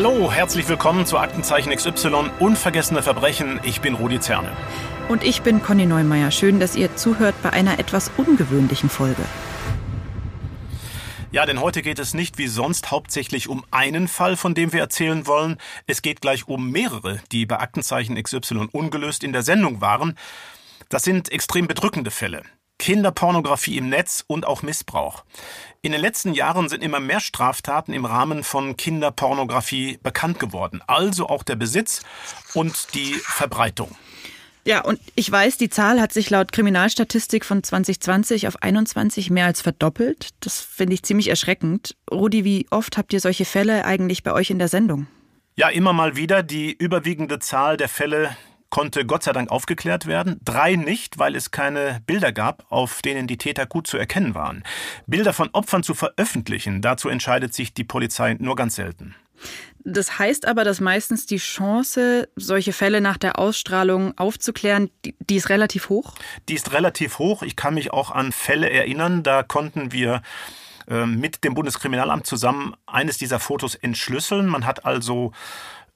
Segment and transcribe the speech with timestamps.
[0.00, 3.58] Hallo, herzlich willkommen zu Aktenzeichen XY Unvergessene Verbrechen.
[3.64, 4.56] Ich bin Rudi Zerne.
[5.08, 6.30] Und ich bin Conny Neumeier.
[6.30, 9.20] Schön, dass ihr zuhört bei einer etwas ungewöhnlichen Folge.
[11.32, 14.78] Ja, denn heute geht es nicht wie sonst hauptsächlich um einen Fall, von dem wir
[14.78, 15.56] erzählen wollen.
[15.88, 20.16] Es geht gleich um mehrere, die bei Aktenzeichen XY ungelöst in der Sendung waren.
[20.90, 22.44] Das sind extrem bedrückende Fälle.
[22.78, 25.24] Kinderpornografie im Netz und auch Missbrauch.
[25.82, 31.28] In den letzten Jahren sind immer mehr Straftaten im Rahmen von Kinderpornografie bekannt geworden, also
[31.28, 32.02] auch der Besitz
[32.54, 33.94] und die Verbreitung.
[34.64, 39.46] Ja, und ich weiß, die Zahl hat sich laut Kriminalstatistik von 2020 auf 21 mehr
[39.46, 40.30] als verdoppelt.
[40.40, 41.96] Das finde ich ziemlich erschreckend.
[42.10, 45.06] Rudi, wie oft habt ihr solche Fälle eigentlich bei euch in der Sendung?
[45.56, 46.42] Ja, immer mal wieder.
[46.42, 48.36] Die überwiegende Zahl der Fälle
[48.70, 50.40] konnte Gott sei Dank aufgeklärt werden.
[50.44, 54.62] Drei nicht, weil es keine Bilder gab, auf denen die Täter gut zu erkennen waren.
[55.06, 59.14] Bilder von Opfern zu veröffentlichen, dazu entscheidet sich die Polizei nur ganz selten.
[59.84, 65.36] Das heißt aber, dass meistens die Chance, solche Fälle nach der Ausstrahlung aufzuklären, die, die,
[65.36, 66.14] ist relativ hoch?
[66.48, 67.42] Die ist relativ hoch.
[67.42, 70.22] Ich kann mich auch an Fälle erinnern, da konnten wir
[70.88, 74.46] äh, mit dem Bundeskriminalamt zusammen eines dieser Fotos entschlüsseln.
[74.46, 75.32] Man hat also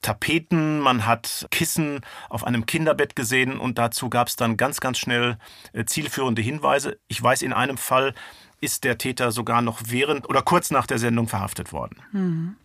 [0.03, 4.99] Tapeten, man hat Kissen auf einem Kinderbett gesehen und dazu gab es dann ganz, ganz
[4.99, 5.37] schnell
[5.73, 6.99] äh, zielführende Hinweise.
[7.07, 8.13] Ich weiß, in einem Fall
[8.61, 11.97] ist der Täter sogar noch während oder kurz nach der Sendung verhaftet worden.
[12.11, 12.55] Mhm.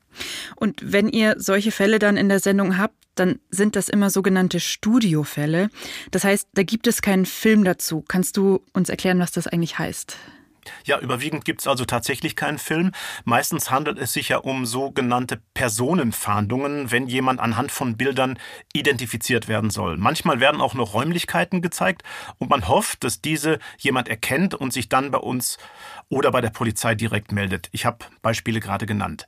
[0.56, 4.60] Und wenn ihr solche Fälle dann in der Sendung habt, dann sind das immer sogenannte
[4.60, 5.70] Studiofälle.
[6.10, 8.04] Das heißt, da gibt es keinen Film dazu.
[8.06, 10.16] Kannst du uns erklären, was das eigentlich heißt?
[10.84, 12.92] Ja, überwiegend gibt es also tatsächlich keinen Film.
[13.24, 18.38] Meistens handelt es sich ja um sogenannte Personenfahndungen, wenn jemand anhand von Bildern
[18.72, 19.96] identifiziert werden soll.
[19.96, 22.02] Manchmal werden auch noch Räumlichkeiten gezeigt
[22.38, 25.58] und man hofft, dass diese jemand erkennt und sich dann bei uns
[26.08, 27.68] oder bei der Polizei direkt meldet.
[27.72, 29.26] Ich habe Beispiele gerade genannt.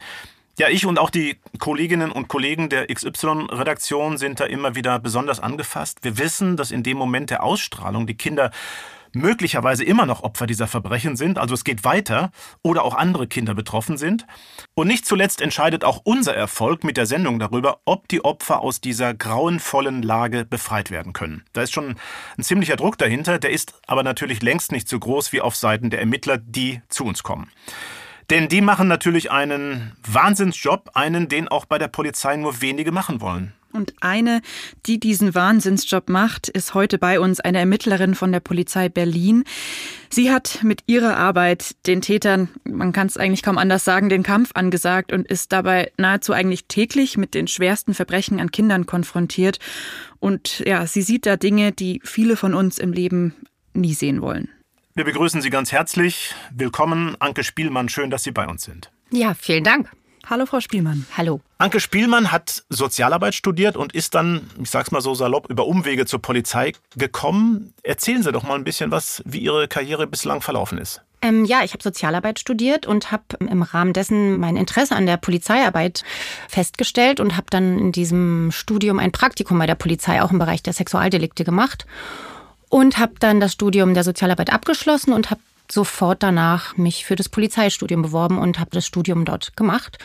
[0.61, 5.41] Ja, ich und auch die Kolleginnen und Kollegen der XY-Redaktion sind da immer wieder besonders
[5.41, 6.01] angefasst.
[6.03, 8.51] Wir wissen, dass in dem Moment der Ausstrahlung die Kinder
[9.13, 12.31] möglicherweise immer noch Opfer dieser Verbrechen sind, also es geht weiter,
[12.63, 14.27] oder auch andere Kinder betroffen sind.
[14.75, 18.81] Und nicht zuletzt entscheidet auch unser Erfolg mit der Sendung darüber, ob die Opfer aus
[18.81, 21.45] dieser grauenvollen Lage befreit werden können.
[21.53, 21.97] Da ist schon
[22.39, 25.91] ein ziemlicher Druck dahinter, der ist aber natürlich längst nicht so groß wie auf Seiten
[25.91, 27.51] der Ermittler, die zu uns kommen.
[28.31, 33.21] Denn die machen natürlich einen Wahnsinnsjob, einen, den auch bei der Polizei nur wenige machen
[33.21, 33.55] wollen.
[33.73, 34.43] Und eine,
[34.87, 39.45] die diesen Wahnsinnsjob macht, ist heute bei uns eine Ermittlerin von der Polizei Berlin.
[40.09, 44.25] Sie hat mit ihrer Arbeit den Tätern, man kann es eigentlich kaum anders sagen, den
[44.25, 49.59] Kampf angesagt und ist dabei nahezu eigentlich täglich mit den schwersten Verbrechen an Kindern konfrontiert.
[50.19, 53.35] Und ja, sie sieht da Dinge, die viele von uns im Leben
[53.73, 54.49] nie sehen wollen.
[54.95, 56.35] Wir begrüßen Sie ganz herzlich.
[56.53, 57.89] Willkommen, Anke Spielmann.
[57.89, 58.91] Schön, dass Sie bei uns sind.
[59.13, 59.89] Ja, vielen Dank.
[60.31, 61.07] Hallo, Frau Spielmann.
[61.17, 61.41] Hallo.
[61.59, 66.07] Anke Spielmann hat Sozialarbeit studiert und ist dann, ich sag's mal so salopp, über Umwege
[66.07, 67.75] zur Polizei gekommen.
[67.83, 71.03] Erzählen Sie doch mal ein bisschen was, wie Ihre Karriere bislang verlaufen ist.
[71.21, 75.17] Ähm, ja, ich habe Sozialarbeit studiert und habe im Rahmen dessen mein Interesse an der
[75.17, 76.05] Polizeiarbeit
[76.49, 80.63] festgestellt und habe dann in diesem Studium ein Praktikum bei der Polizei auch im Bereich
[80.63, 81.87] der Sexualdelikte gemacht
[82.69, 85.41] und habe dann das Studium der Sozialarbeit abgeschlossen und habe
[85.73, 89.99] sofort danach mich für das Polizeistudium beworben und habe das Studium dort gemacht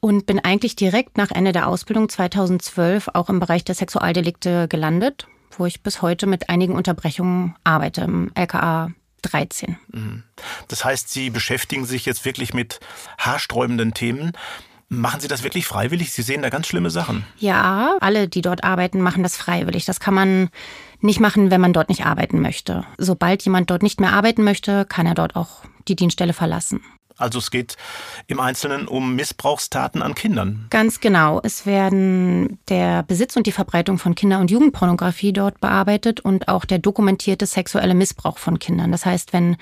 [0.00, 5.28] und bin eigentlich direkt nach Ende der Ausbildung 2012 auch im Bereich der Sexualdelikte gelandet,
[5.56, 8.90] wo ich bis heute mit einigen Unterbrechungen arbeite im LKA
[9.22, 9.78] 13.
[9.92, 10.24] Mhm.
[10.68, 12.80] Das heißt, Sie beschäftigen sich jetzt wirklich mit
[13.18, 14.32] haarsträubenden Themen.
[14.88, 16.12] Machen Sie das wirklich freiwillig?
[16.12, 17.24] Sie sehen da ganz schlimme Sachen.
[17.38, 19.84] Ja, alle, die dort arbeiten, machen das freiwillig.
[19.84, 20.50] Das kann man
[21.02, 22.84] nicht machen, wenn man dort nicht arbeiten möchte.
[22.98, 26.80] Sobald jemand dort nicht mehr arbeiten möchte, kann er dort auch die Dienststelle verlassen.
[27.16, 27.76] Also es geht
[28.26, 30.66] im Einzelnen um Missbrauchstaten an Kindern.
[30.70, 31.40] Ganz genau.
[31.42, 36.64] Es werden der Besitz und die Verbreitung von Kinder- und Jugendpornografie dort bearbeitet und auch
[36.64, 38.92] der dokumentierte sexuelle Missbrauch von Kindern.
[38.92, 39.56] Das heißt, wenn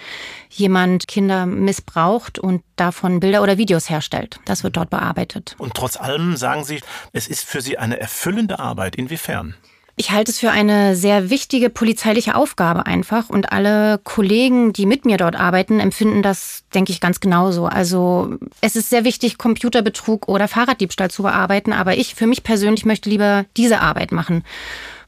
[0.48, 5.54] jemand Kinder missbraucht und davon Bilder oder Videos herstellt, das wird dort bearbeitet.
[5.58, 6.80] Und trotz allem sagen Sie,
[7.12, 8.96] es ist für Sie eine erfüllende Arbeit.
[8.96, 9.54] Inwiefern?
[10.00, 15.04] Ich halte es für eine sehr wichtige polizeiliche Aufgabe einfach und alle Kollegen, die mit
[15.04, 17.66] mir dort arbeiten, empfinden das, denke ich, ganz genauso.
[17.66, 22.86] Also es ist sehr wichtig, Computerbetrug oder Fahrraddiebstahl zu bearbeiten, aber ich für mich persönlich
[22.86, 24.42] möchte lieber diese Arbeit machen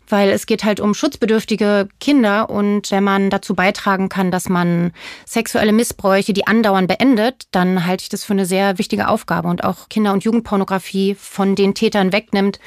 [0.09, 4.93] weil es geht halt um schutzbedürftige Kinder und wenn man dazu beitragen kann, dass man
[5.25, 9.65] sexuelle Missbräuche, die andauern, beendet, dann halte ich das für eine sehr wichtige Aufgabe und
[9.65, 12.61] auch Kinder- und Jugendpornografie von den Tätern wegnimmt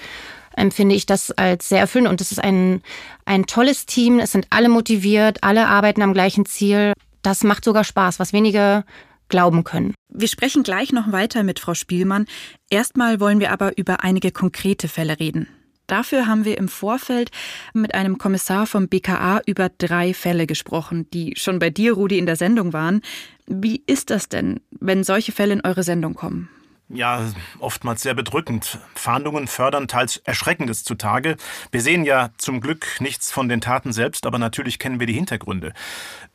[0.55, 2.09] empfinde ich das als sehr erfüllend.
[2.09, 2.81] Und es ist ein,
[3.25, 4.19] ein tolles Team.
[4.19, 6.93] Es sind alle motiviert, alle arbeiten am gleichen Ziel.
[7.21, 8.83] Das macht sogar Spaß, was wenige
[9.27, 9.93] glauben können.
[10.09, 12.25] Wir sprechen gleich noch weiter mit Frau Spielmann.
[12.69, 15.47] Erstmal wollen wir aber über einige konkrete Fälle reden.
[15.87, 17.29] Dafür haben wir im Vorfeld
[17.73, 22.25] mit einem Kommissar vom BKA über drei Fälle gesprochen, die schon bei dir, Rudi, in
[22.25, 23.01] der Sendung waren.
[23.45, 26.49] Wie ist das denn, wenn solche Fälle in eure Sendung kommen?
[26.87, 28.77] Ja, oftmals sehr bedrückend.
[28.93, 31.35] Fahndungen fördern teils Erschreckendes zutage.
[31.71, 35.13] Wir sehen ja zum Glück nichts von den Taten selbst, aber natürlich kennen wir die
[35.13, 35.73] Hintergründe.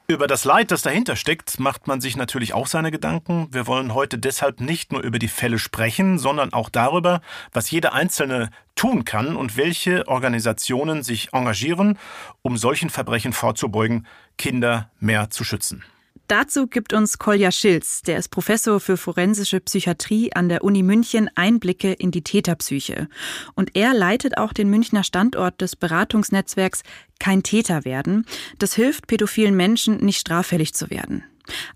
[0.08, 3.46] Über das Leid, das dahinter steckt, macht man sich natürlich auch seine Gedanken.
[3.52, 7.20] Wir wollen heute deshalb nicht nur über die Fälle sprechen, sondern auch darüber,
[7.52, 11.96] was jeder Einzelne tun kann und welche Organisationen sich engagieren,
[12.42, 14.04] um solchen Verbrechen vorzubeugen,
[14.36, 15.84] Kinder mehr zu schützen.
[16.30, 21.28] Dazu gibt uns Kolja Schilz, der ist Professor für forensische Psychiatrie an der Uni München,
[21.34, 23.08] Einblicke in die Täterpsyche.
[23.56, 26.84] Und er leitet auch den Münchner Standort des Beratungsnetzwerks
[27.18, 28.26] Kein Täter werden.
[28.58, 31.24] Das hilft pädophilen Menschen, nicht straffällig zu werden.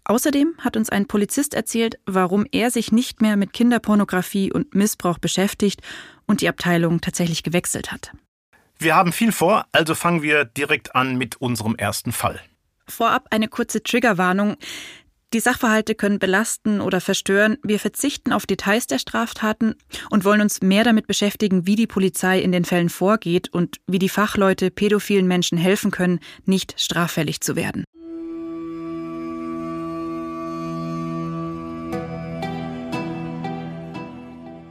[0.04, 5.18] Außerdem hat uns ein Polizist erzählt, warum er sich nicht mehr mit Kinderpornografie und Missbrauch
[5.18, 5.80] beschäftigt
[6.26, 8.12] und die Abteilung tatsächlich gewechselt hat.
[8.78, 12.40] Wir haben viel vor, also fangen wir direkt an mit unserem ersten Fall.
[12.88, 14.56] Vorab eine kurze Triggerwarnung.
[15.32, 17.58] Die Sachverhalte können belasten oder verstören.
[17.64, 19.74] Wir verzichten auf Details der Straftaten
[20.10, 23.98] und wollen uns mehr damit beschäftigen, wie die Polizei in den Fällen vorgeht und wie
[23.98, 27.84] die Fachleute pädophilen Menschen helfen können, nicht straffällig zu werden.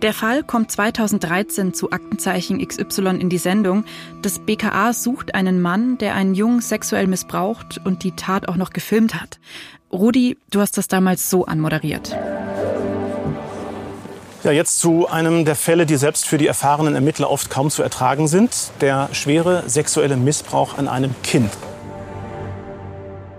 [0.03, 3.85] Der Fall kommt 2013 zu Aktenzeichen XY in die Sendung.
[4.21, 8.71] Das BKA sucht einen Mann, der einen Jungen sexuell missbraucht und die Tat auch noch
[8.71, 9.39] gefilmt hat.
[9.93, 12.13] Rudi, du hast das damals so anmoderiert.
[14.43, 17.81] Ja, jetzt zu einem der Fälle, die selbst für die erfahrenen Ermittler oft kaum zu
[17.81, 18.73] ertragen sind.
[18.81, 21.49] Der schwere sexuelle Missbrauch an einem Kind.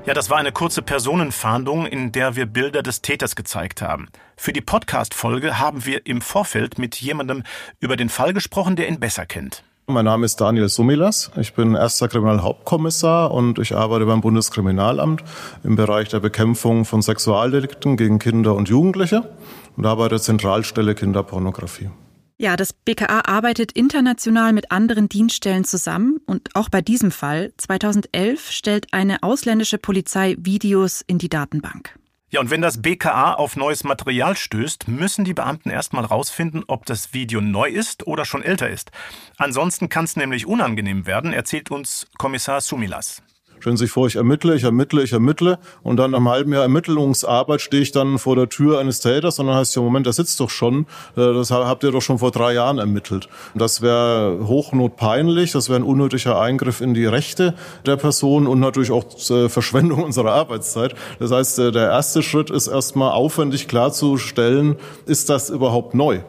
[0.07, 4.09] Ja, das war eine kurze Personenfahndung, in der wir Bilder des Täters gezeigt haben.
[4.37, 7.43] Für die Podcast-Folge haben wir im Vorfeld mit jemandem
[7.81, 9.63] über den Fall gesprochen, der ihn besser kennt.
[9.87, 11.31] Mein Name ist Daniel Sumilas.
[11.39, 15.23] Ich bin erster Kriminalhauptkommissar und ich arbeite beim Bundeskriminalamt
[15.63, 19.31] im Bereich der Bekämpfung von Sexualdelikten gegen Kinder und Jugendliche
[19.77, 21.91] und arbeite Zentralstelle Kinderpornografie.
[22.39, 28.51] Ja, das BKA arbeitet international mit anderen Dienststellen zusammen und auch bei diesem Fall 2011
[28.51, 31.95] stellt eine ausländische Polizei Videos in die Datenbank.
[32.35, 36.85] Ja, und wenn das BKA auf neues Material stößt, müssen die Beamten erstmal rausfinden, ob
[36.85, 38.91] das Video neu ist oder schon älter ist.
[39.37, 43.23] Ansonsten kann es nämlich unangenehm werden, erzählt uns Kommissar Sumilas.
[43.65, 46.65] Stellen Sie sich vor, ich ermittle, ich ermittle, ich ermittle und dann am halben Jahr
[46.65, 50.13] Ermittlungsarbeit stehe ich dann vor der Tür eines Täters und dann heißt ja, Moment, der
[50.13, 50.81] sitzt doch schon,
[51.17, 53.27] äh, das habt ihr doch schon vor drei Jahren ermittelt.
[53.55, 57.55] Das wäre hochnotpeinlich, das wäre ein unnötiger Eingriff in die Rechte
[57.87, 60.95] der Person und natürlich auch äh, Verschwendung unserer Arbeitszeit.
[61.19, 64.77] Das heißt, äh, der erste Schritt ist erstmal aufwendig klarzustellen,
[65.07, 66.21] ist das überhaupt neu?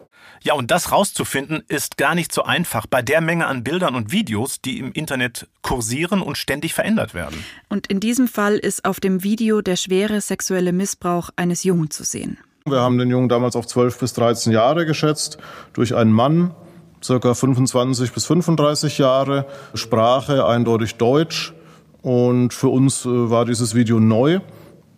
[0.45, 4.11] Ja, und das rauszufinden ist gar nicht so einfach bei der Menge an Bildern und
[4.11, 7.43] Videos, die im Internet kursieren und ständig verändert werden.
[7.67, 12.03] Und in diesem Fall ist auf dem Video der schwere sexuelle Missbrauch eines Jungen zu
[12.03, 12.37] sehen.
[12.67, 15.39] Wir haben den Jungen damals auf 12 bis 13 Jahre geschätzt,
[15.73, 16.53] durch einen Mann,
[17.03, 21.55] circa 25 bis 35 Jahre, Sprache eindeutig Deutsch.
[22.03, 24.41] Und für uns äh, war dieses Video neu.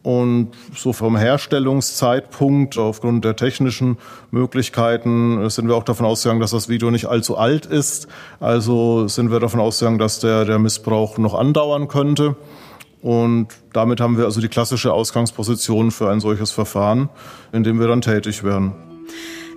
[0.08, 3.98] Und so vom Herstellungszeitpunkt, aufgrund der technischen
[4.32, 8.08] Möglichkeiten, sind wir auch davon ausgegangen, dass das Video nicht allzu alt ist.
[8.40, 12.38] Also sind wir davon ausgegangen, dass der, der Missbrauch noch andauern könnte.
[13.02, 17.10] Und damit haben wir also die klassische Ausgangsposition für ein solches Verfahren,
[17.52, 18.72] in dem wir dann tätig werden.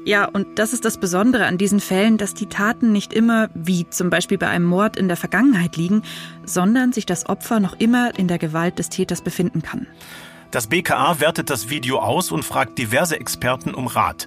[0.04, 3.88] Ja, und das ist das Besondere an diesen Fällen, dass die Taten nicht immer, wie
[3.88, 6.02] zum Beispiel bei einem Mord, in der Vergangenheit liegen,
[6.44, 9.86] sondern sich das Opfer noch immer in der Gewalt des Täters befinden kann.
[10.50, 14.26] Das BKA wertet das Video aus und fragt diverse Experten um Rat.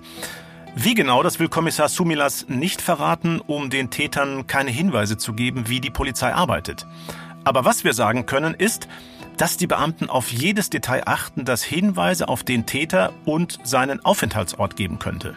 [0.74, 5.68] Wie genau, das will Kommissar Sumilas nicht verraten, um den Tätern keine Hinweise zu geben,
[5.68, 6.88] wie die Polizei arbeitet.
[7.44, 8.88] Aber was wir sagen können, ist,
[9.36, 14.78] dass die Beamten auf jedes Detail achten, das Hinweise auf den Täter und seinen Aufenthaltsort
[14.78, 15.36] geben könnte.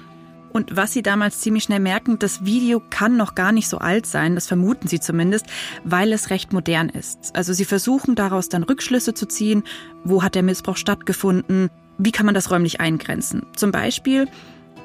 [0.56, 4.06] Und was sie damals ziemlich schnell merken, das Video kann noch gar nicht so alt
[4.06, 5.44] sein, das vermuten sie zumindest,
[5.84, 7.36] weil es recht modern ist.
[7.36, 9.64] Also sie versuchen daraus dann Rückschlüsse zu ziehen,
[10.02, 13.44] wo hat der Missbrauch stattgefunden, wie kann man das räumlich eingrenzen.
[13.54, 14.28] Zum Beispiel,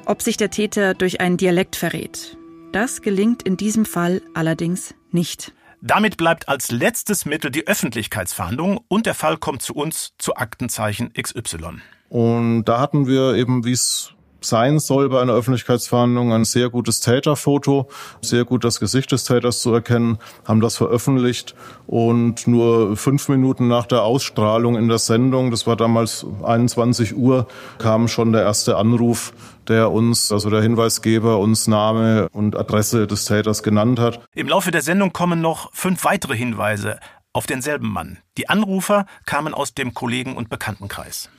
[0.04, 2.36] ob sich der Täter durch einen Dialekt verrät.
[2.72, 5.54] Das gelingt in diesem Fall allerdings nicht.
[5.80, 11.14] Damit bleibt als letztes Mittel die Öffentlichkeitsverhandlung und der Fall kommt zu uns zu Aktenzeichen
[11.14, 11.80] XY.
[12.10, 14.14] Und da hatten wir eben, wie es
[14.44, 17.88] sein soll bei einer Öffentlichkeitsverhandlung ein sehr gutes Täterfoto,
[18.20, 21.54] sehr gut das Gesicht des Täters zu erkennen, haben das veröffentlicht
[21.86, 27.46] und nur fünf Minuten nach der Ausstrahlung in der Sendung, das war damals 21 Uhr,
[27.78, 29.32] kam schon der erste Anruf,
[29.68, 34.20] der uns, also der Hinweisgeber, uns Name und Adresse des Täters genannt hat.
[34.34, 36.98] Im Laufe der Sendung kommen noch fünf weitere Hinweise
[37.32, 38.18] auf denselben Mann.
[38.36, 41.30] Die Anrufer kamen aus dem Kollegen- und Bekanntenkreis.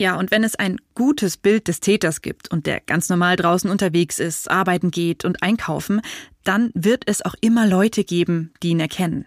[0.00, 3.70] Ja, und wenn es ein gutes Bild des Täters gibt und der ganz normal draußen
[3.70, 6.00] unterwegs ist, arbeiten geht und einkaufen,
[6.44, 9.26] dann wird es auch immer Leute geben, die ihn erkennen.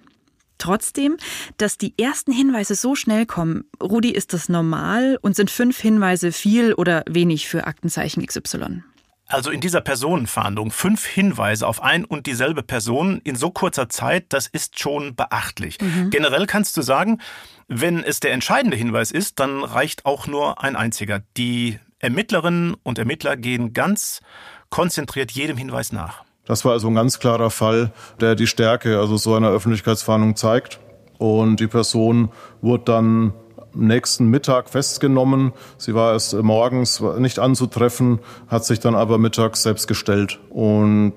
[0.58, 1.18] Trotzdem,
[1.58, 6.32] dass die ersten Hinweise so schnell kommen, Rudi, ist das normal und sind fünf Hinweise
[6.32, 8.84] viel oder wenig für Aktenzeichen XY?
[9.28, 14.26] Also in dieser Personenfahndung fünf Hinweise auf ein und dieselbe Person in so kurzer Zeit,
[14.30, 15.82] das ist schon beachtlich.
[15.82, 16.12] Mhm.
[16.12, 17.20] Generell kannst du sagen,
[17.68, 21.22] wenn es der entscheidende Hinweis ist, dann reicht auch nur ein einziger.
[21.38, 24.22] Die Ermittlerinnen und Ermittler gehen ganz
[24.70, 26.24] konzentriert jedem Hinweis nach.
[26.46, 30.80] Das war also ein ganz klarer Fall, der die Stärke also so einer Öffentlichkeitsfahndung zeigt.
[31.18, 32.30] Und die Person
[32.62, 33.34] wurde dann
[33.74, 35.54] nächsten Mittag festgenommen.
[35.78, 40.40] Sie war erst morgens nicht anzutreffen, hat sich dann aber mittags selbst gestellt.
[40.50, 41.16] Und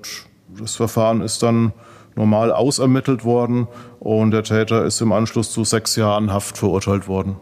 [0.57, 1.73] das Verfahren ist dann
[2.15, 3.67] normal ausermittelt worden
[3.99, 7.37] und der Täter ist im Anschluss zu sechs Jahren Haft verurteilt worden.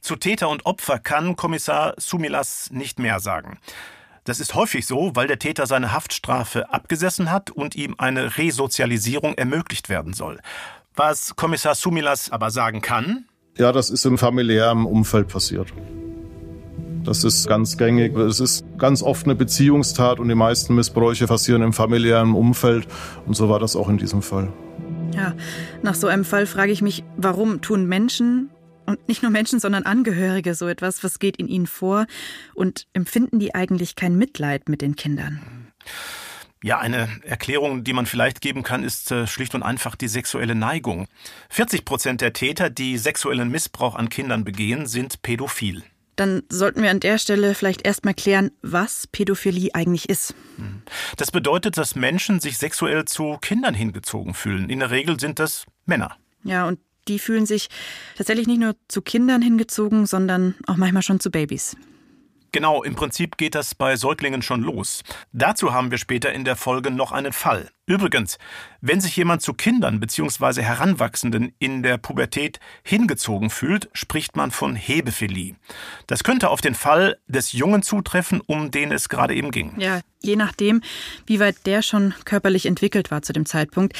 [0.00, 3.58] Zu Täter und Opfer kann Kommissar Sumilas nicht mehr sagen.
[4.24, 9.34] Das ist häufig so, weil der Täter seine Haftstrafe abgesessen hat und ihm eine Resozialisierung
[9.34, 10.40] ermöglicht werden soll.
[10.94, 13.26] Was Kommissar Sumilas aber sagen kann,
[13.58, 15.72] ja, das ist im familiären Umfeld passiert.
[17.04, 18.14] Das ist ganz gängig.
[18.16, 22.86] Es ist ganz oft eine Beziehungstat und die meisten Missbräuche passieren im familiären Umfeld.
[23.26, 24.52] Und so war das auch in diesem Fall.
[25.16, 25.34] Ja,
[25.82, 28.50] nach so einem Fall frage ich mich, warum tun Menschen
[28.84, 31.02] und nicht nur Menschen, sondern Angehörige so etwas?
[31.02, 32.06] Was geht in ihnen vor?
[32.54, 35.72] Und empfinden die eigentlich kein Mitleid mit den Kindern?
[36.62, 40.54] Ja, eine Erklärung, die man vielleicht geben kann, ist äh, schlicht und einfach die sexuelle
[40.54, 41.06] Neigung.
[41.48, 45.82] 40 Prozent der Täter, die sexuellen Missbrauch an Kindern begehen, sind pädophil.
[46.16, 50.34] Dann sollten wir an der Stelle vielleicht erstmal klären, was Pädophilie eigentlich ist.
[51.16, 54.70] Das bedeutet, dass Menschen sich sexuell zu Kindern hingezogen fühlen.
[54.70, 56.16] In der Regel sind das Männer.
[56.42, 57.68] Ja, und die fühlen sich
[58.16, 61.76] tatsächlich nicht nur zu Kindern hingezogen, sondern auch manchmal schon zu Babys.
[62.56, 65.04] Genau, im Prinzip geht das bei Säuglingen schon los.
[65.34, 67.68] Dazu haben wir später in der Folge noch einen Fall.
[67.84, 68.38] Übrigens,
[68.80, 70.62] wenn sich jemand zu Kindern bzw.
[70.62, 75.56] Heranwachsenden in der Pubertät hingezogen fühlt, spricht man von Hebephilie.
[76.06, 79.78] Das könnte auf den Fall des Jungen zutreffen, um den es gerade eben ging.
[79.78, 80.80] Ja, je nachdem,
[81.26, 83.92] wie weit der schon körperlich entwickelt war zu dem Zeitpunkt.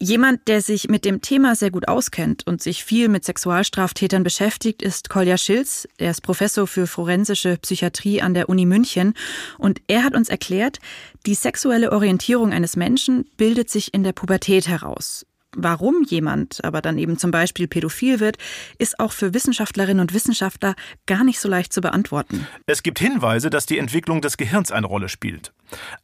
[0.00, 4.80] Jemand, der sich mit dem Thema sehr gut auskennt und sich viel mit Sexualstraftätern beschäftigt,
[4.80, 5.88] ist Kolja Schilz.
[5.98, 9.14] Er ist Professor für forensische Psychiatrie an der Uni München.
[9.58, 10.78] Und er hat uns erklärt,
[11.26, 15.26] die sexuelle Orientierung eines Menschen bildet sich in der Pubertät heraus.
[15.56, 18.36] Warum jemand aber dann eben zum Beispiel pädophil wird,
[18.78, 20.76] ist auch für Wissenschaftlerinnen und Wissenschaftler
[21.06, 22.46] gar nicht so leicht zu beantworten.
[22.66, 25.52] Es gibt Hinweise, dass die Entwicklung des Gehirns eine Rolle spielt.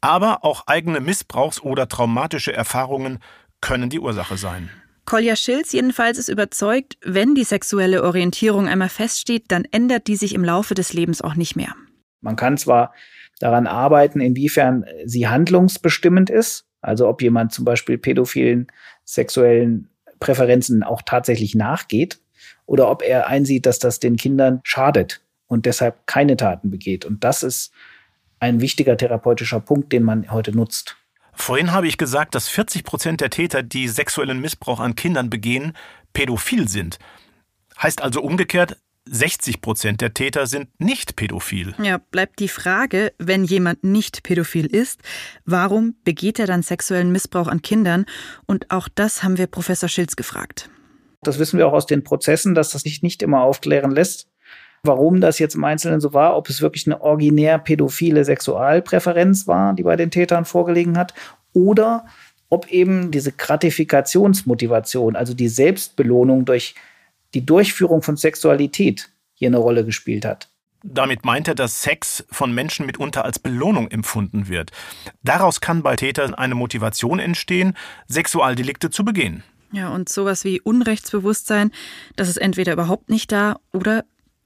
[0.01, 3.19] Aber auch eigene Missbrauchs- oder traumatische Erfahrungen
[3.65, 4.69] können die Ursache sein.
[5.07, 10.35] Kolja Schilz jedenfalls ist überzeugt, wenn die sexuelle Orientierung einmal feststeht, dann ändert die sich
[10.35, 11.75] im Laufe des Lebens auch nicht mehr.
[12.21, 12.95] Man kann zwar
[13.41, 18.67] daran arbeiten, inwiefern sie handlungsbestimmend ist, also ob jemand zum Beispiel pädophilen
[19.05, 19.89] sexuellen
[20.21, 22.21] Präferenzen auch tatsächlich nachgeht
[22.67, 27.05] oder ob er einsieht, dass das den Kindern schadet und deshalb keine Taten begeht.
[27.05, 27.73] Und das ist
[28.41, 30.97] ein wichtiger therapeutischer Punkt, den man heute nutzt.
[31.35, 35.73] Vorhin habe ich gesagt, dass 40 Prozent der Täter, die sexuellen Missbrauch an Kindern begehen,
[36.13, 36.99] pädophil sind.
[37.81, 38.77] Heißt also umgekehrt,
[39.07, 41.75] 60 Prozent der Täter sind nicht pädophil.
[41.83, 45.01] Ja, bleibt die Frage, wenn jemand nicht pädophil ist,
[45.45, 48.07] warum begeht er dann sexuellen Missbrauch an Kindern?
[48.47, 50.71] Und auch das haben wir Professor Schilz gefragt.
[51.23, 54.29] Das wissen wir auch aus den Prozessen, dass das sich nicht immer aufklären lässt
[54.85, 59.75] warum das jetzt im Einzelnen so war, ob es wirklich eine originär pädophile Sexualpräferenz war,
[59.75, 61.15] die bei den Tätern vorgelegen hat,
[61.53, 62.07] oder
[62.51, 66.75] ob eben diese Gratifikationsmotivation, also die Selbstbelohnung durch
[67.35, 70.49] die Durchführung von Sexualität hier eine Rolle gespielt hat.
[70.87, 74.71] Damit meint er, dass Sex von Menschen mitunter als Belohnung empfunden wird.
[75.23, 77.75] Daraus kann bei Tätern eine Motivation entstehen,
[78.07, 79.43] Sexualdelikte zu begehen.
[79.73, 81.73] Ja, und sowas wie Unrechtsbewusstsein,
[82.17, 84.05] das ist entweder überhaupt nicht da oder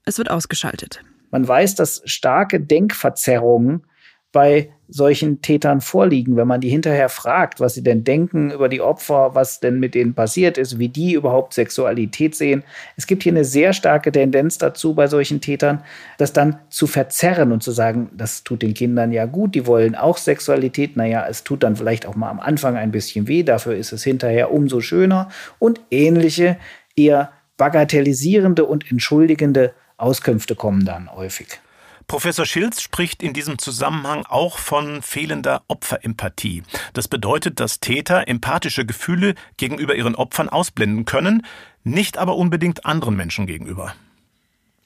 [0.09, 1.01] es wird ausgeschaltet.
[1.31, 3.83] Man weiß, dass starke Denkverzerrungen
[4.31, 8.81] bei solchen Tätern vorliegen, wenn man die hinterher fragt, was sie denn denken über die
[8.81, 12.63] Opfer, was denn mit denen passiert ist, wie die überhaupt Sexualität sehen.
[12.95, 15.83] Es gibt hier eine sehr starke Tendenz dazu bei solchen Tätern,
[16.17, 19.95] das dann zu verzerren und zu sagen, das tut den Kindern ja gut, die wollen
[19.95, 23.75] auch Sexualität, naja, es tut dann vielleicht auch mal am Anfang ein bisschen weh, dafür
[23.75, 26.57] ist es hinterher umso schöner und ähnliche,
[26.95, 31.59] eher bagatellisierende und entschuldigende Auskünfte kommen dann häufig.
[32.07, 36.63] Professor Schilz spricht in diesem Zusammenhang auch von fehlender Opferempathie.
[36.93, 41.45] Das bedeutet, dass Täter empathische Gefühle gegenüber ihren Opfern ausblenden können,
[41.83, 43.93] nicht aber unbedingt anderen Menschen gegenüber.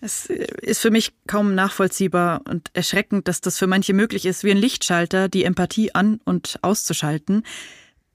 [0.01, 4.51] Es ist für mich kaum nachvollziehbar und erschreckend, dass das für manche möglich ist, wie
[4.51, 7.43] ein Lichtschalter die Empathie an und auszuschalten.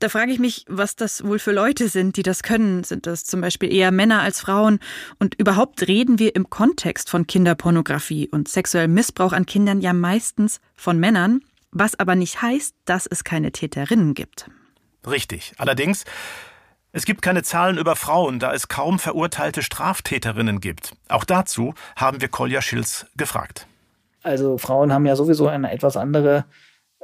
[0.01, 2.85] Da frage ich mich, was das wohl für Leute sind, die das können.
[2.85, 4.79] Sind das zum Beispiel eher Männer als Frauen?
[5.19, 10.61] Und überhaupt reden wir im Kontext von Kinderpornografie und sexuellem Missbrauch an Kindern ja meistens
[10.77, 11.41] von Männern,
[11.73, 14.49] was aber nicht heißt, dass es keine Täterinnen gibt.
[15.05, 15.55] Richtig.
[15.59, 16.05] Allerdings,
[16.93, 20.93] es gibt keine Zahlen über Frauen, da es kaum verurteilte Straftäterinnen gibt.
[21.09, 23.67] Auch dazu haben wir Kolja Schilz gefragt.
[24.23, 26.45] Also Frauen haben ja sowieso eine etwas andere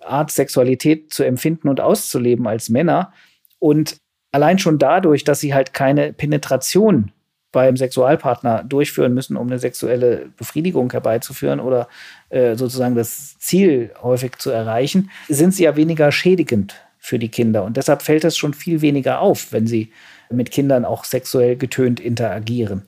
[0.07, 3.13] Art Sexualität zu empfinden und auszuleben als Männer.
[3.59, 3.97] Und
[4.33, 7.13] allein schon dadurch, dass sie halt keine Penetration
[7.53, 11.89] beim Sexualpartner durchführen müssen, um eine sexuelle Befriedigung herbeizuführen oder
[12.29, 17.63] äh, sozusagen das Ziel häufig zu erreichen, sind sie ja weniger schädigend für die Kinder.
[17.65, 19.93] Und deshalb fällt es schon viel weniger auf, wenn sie
[20.31, 22.83] mit Kindern auch sexuell getönt interagieren.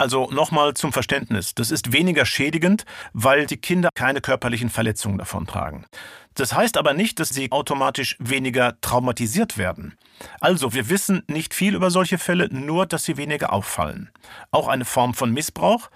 [0.00, 1.54] Also nochmal zum Verständnis.
[1.54, 5.84] Das ist weniger schädigend, weil die Kinder keine körperlichen Verletzungen davon tragen.
[6.34, 9.96] Das heißt aber nicht, dass sie automatisch weniger traumatisiert werden.
[10.40, 14.10] Also, wir wissen nicht viel über solche Fälle, nur dass sie weniger auffallen.
[14.50, 15.90] Auch eine Form von Missbrauch,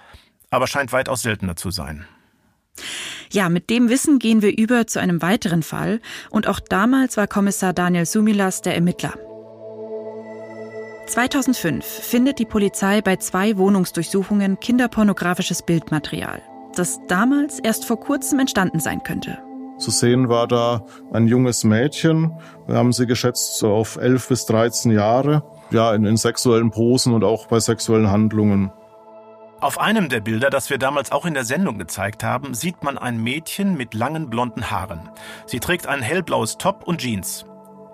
[0.51, 2.07] aber scheint weitaus seltener zu sein.
[3.31, 6.01] Ja, mit dem Wissen gehen wir über zu einem weiteren Fall.
[6.31, 9.15] Und auch damals war Kommissar Daniel Sumilas der Ermittler.
[11.07, 16.41] 2005 findet die Polizei bei zwei Wohnungsdurchsuchungen kinderpornografisches Bildmaterial,
[16.77, 19.39] das damals erst vor kurzem entstanden sein könnte.
[19.79, 22.33] Zu sehen war da ein junges Mädchen.
[22.67, 25.43] Wir haben sie geschätzt so auf 11 bis 13 Jahre.
[25.71, 28.71] Ja, in, in sexuellen Posen und auch bei sexuellen Handlungen.
[29.61, 32.99] Auf einem der Bilder, das wir damals auch in der Sendung gezeigt haben, sieht man
[32.99, 35.09] ein Mädchen mit langen blonden Haaren.
[35.47, 37.47] Sie trägt ein hellblaues Top und Jeans.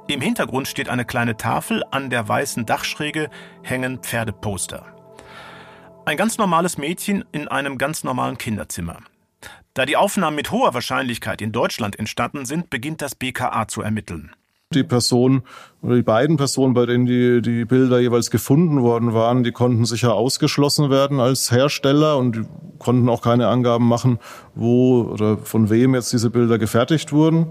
[0.09, 3.31] Im Hintergrund steht eine kleine Tafel, an der weißen Dachschräge
[3.62, 4.85] hängen Pferdeposter.
[6.05, 8.97] Ein ganz normales Mädchen in einem ganz normalen Kinderzimmer.
[9.74, 14.33] Da die Aufnahmen mit hoher Wahrscheinlichkeit in Deutschland entstanden sind, beginnt das BKA zu ermitteln.
[14.72, 15.42] Die Person
[15.80, 19.85] oder die beiden Personen, bei denen die, die Bilder jeweils gefunden worden waren, die konnten
[19.85, 22.46] sicher ausgeschlossen werden als Hersteller und
[22.78, 24.18] konnten auch keine Angaben machen,
[24.54, 27.48] wo oder von wem jetzt diese Bilder gefertigt wurden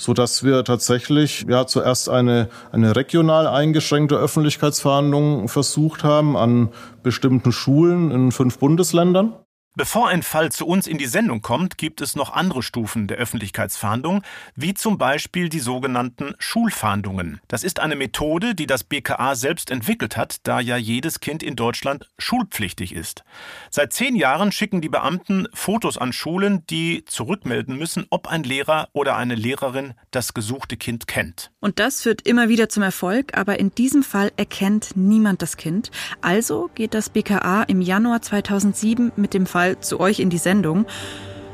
[0.00, 6.70] so dass wir tatsächlich ja zuerst eine, eine regional eingeschränkte Öffentlichkeitsverhandlung versucht haben an
[7.02, 9.34] bestimmten Schulen in fünf Bundesländern.
[9.76, 13.18] Bevor ein Fall zu uns in die Sendung kommt, gibt es noch andere Stufen der
[13.18, 14.24] Öffentlichkeitsfahndung,
[14.56, 17.40] wie zum Beispiel die sogenannten Schulfahndungen.
[17.46, 21.54] Das ist eine Methode, die das BKA selbst entwickelt hat, da ja jedes Kind in
[21.54, 23.22] Deutschland schulpflichtig ist.
[23.70, 28.88] Seit zehn Jahren schicken die Beamten Fotos an Schulen, die zurückmelden müssen, ob ein Lehrer
[28.92, 31.52] oder eine Lehrerin das gesuchte Kind kennt.
[31.60, 35.92] Und das führt immer wieder zum Erfolg, aber in diesem Fall erkennt niemand das Kind.
[36.22, 40.38] Also geht das BKA im Januar 2007 mit dem Fall Fall zu euch in die
[40.38, 40.86] Sendung.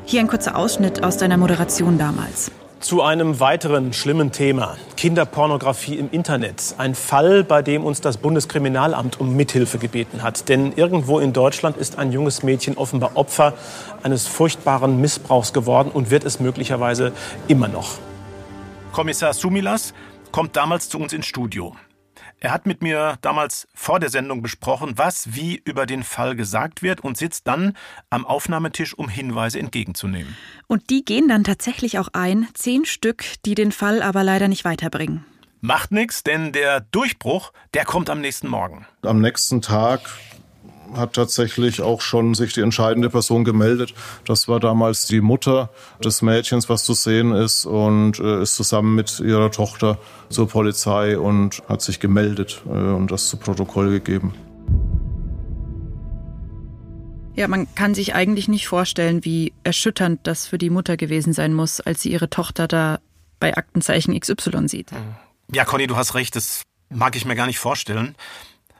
[0.05, 2.51] Hier ein kurzer Ausschnitt aus deiner Moderation damals.
[2.79, 4.77] Zu einem weiteren schlimmen Thema.
[4.95, 6.75] Kinderpornografie im Internet.
[6.77, 10.47] Ein Fall, bei dem uns das Bundeskriminalamt um Mithilfe gebeten hat.
[10.47, 13.55] Denn irgendwo in Deutschland ist ein junges Mädchen offenbar Opfer
[14.03, 17.11] eines furchtbaren Missbrauchs geworden und wird es möglicherweise
[17.49, 17.97] immer noch.
[18.93, 19.93] Kommissar Sumilas
[20.31, 21.75] kommt damals zu uns ins Studio.
[22.39, 26.83] Er hat mit mir damals vor der Sendung besprochen, was wie über den Fall gesagt
[26.83, 27.75] wird und sitzt dann
[28.11, 30.37] am Aufnahmetisch, um Hinweise entgegenzunehmen.
[30.67, 34.65] Und die gehen dann tatsächlich auch ein, zehn Stück, die den Fall aber leider nicht
[34.65, 35.25] weiterbringen.
[35.61, 38.85] Macht nichts, denn der Durchbruch, der kommt am nächsten Morgen.
[39.01, 40.01] Am nächsten Tag
[40.95, 43.93] hat tatsächlich auch schon sich die entscheidende Person gemeldet.
[44.25, 45.69] Das war damals die Mutter
[46.03, 49.97] des Mädchens, was zu sehen ist, und äh, ist zusammen mit ihrer Tochter
[50.29, 54.33] zur Polizei und hat sich gemeldet äh, und das zu Protokoll gegeben.
[57.35, 61.53] Ja, man kann sich eigentlich nicht vorstellen, wie erschütternd das für die Mutter gewesen sein
[61.53, 62.99] muss, als sie ihre Tochter da
[63.39, 64.89] bei Aktenzeichen XY sieht.
[65.53, 68.15] Ja, Conny, du hast recht, das mag ich mir gar nicht vorstellen.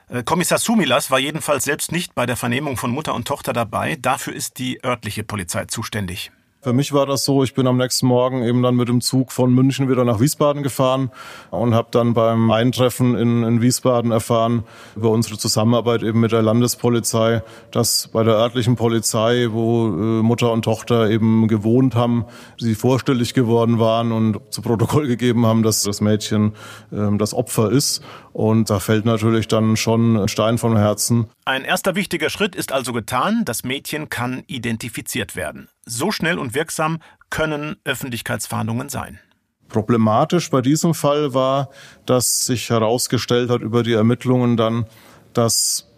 [0.08, 3.96] Äh, Kommissar Sumilas war jedenfalls selbst nicht bei der Vernehmung von Mutter und Tochter dabei.
[4.00, 6.30] Dafür ist die örtliche Polizei zuständig.
[6.60, 9.30] Für mich war das so, ich bin am nächsten Morgen eben dann mit dem Zug
[9.30, 11.12] von München wieder nach Wiesbaden gefahren
[11.52, 14.64] und habe dann beim Eintreffen in, in Wiesbaden erfahren
[14.96, 20.50] über unsere Zusammenarbeit eben mit der Landespolizei, dass bei der örtlichen Polizei, wo äh, Mutter
[20.50, 22.24] und Tochter eben gewohnt haben,
[22.58, 26.54] sie vorstellig geworden waren und zu Protokoll gegeben haben, dass das Mädchen
[26.90, 28.02] äh, das Opfer ist.
[28.38, 31.26] Und da fällt natürlich dann schon ein Stein vom Herzen.
[31.44, 33.42] Ein erster wichtiger Schritt ist also getan.
[33.44, 35.68] Das Mädchen kann identifiziert werden.
[35.84, 39.18] So schnell und wirksam können Öffentlichkeitsfahndungen sein.
[39.66, 41.70] Problematisch bei diesem Fall war,
[42.06, 44.86] dass sich herausgestellt hat über die Ermittlungen dann,
[45.32, 45.88] dass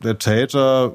[0.00, 0.92] der Täter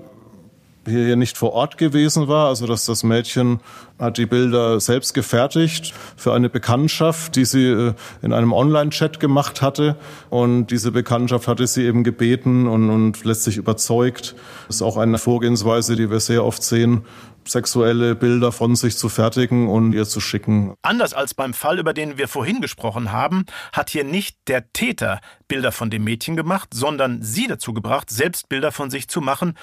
[0.87, 3.59] hier nicht vor Ort gewesen war, also dass das Mädchen
[3.99, 9.61] hat die Bilder selbst gefertigt für eine Bekanntschaft, die sie äh, in einem Online-Chat gemacht
[9.61, 9.95] hatte.
[10.29, 14.35] Und diese Bekanntschaft hatte sie eben gebeten und, und letztlich überzeugt.
[14.67, 17.05] Das ist auch eine Vorgehensweise, die wir sehr oft sehen,
[17.47, 20.73] sexuelle Bilder von sich zu fertigen und ihr zu schicken.
[20.81, 25.21] Anders als beim Fall, über den wir vorhin gesprochen haben, hat hier nicht der Täter
[25.47, 29.53] Bilder von dem Mädchen gemacht, sondern sie dazu gebracht, selbst Bilder von sich zu machen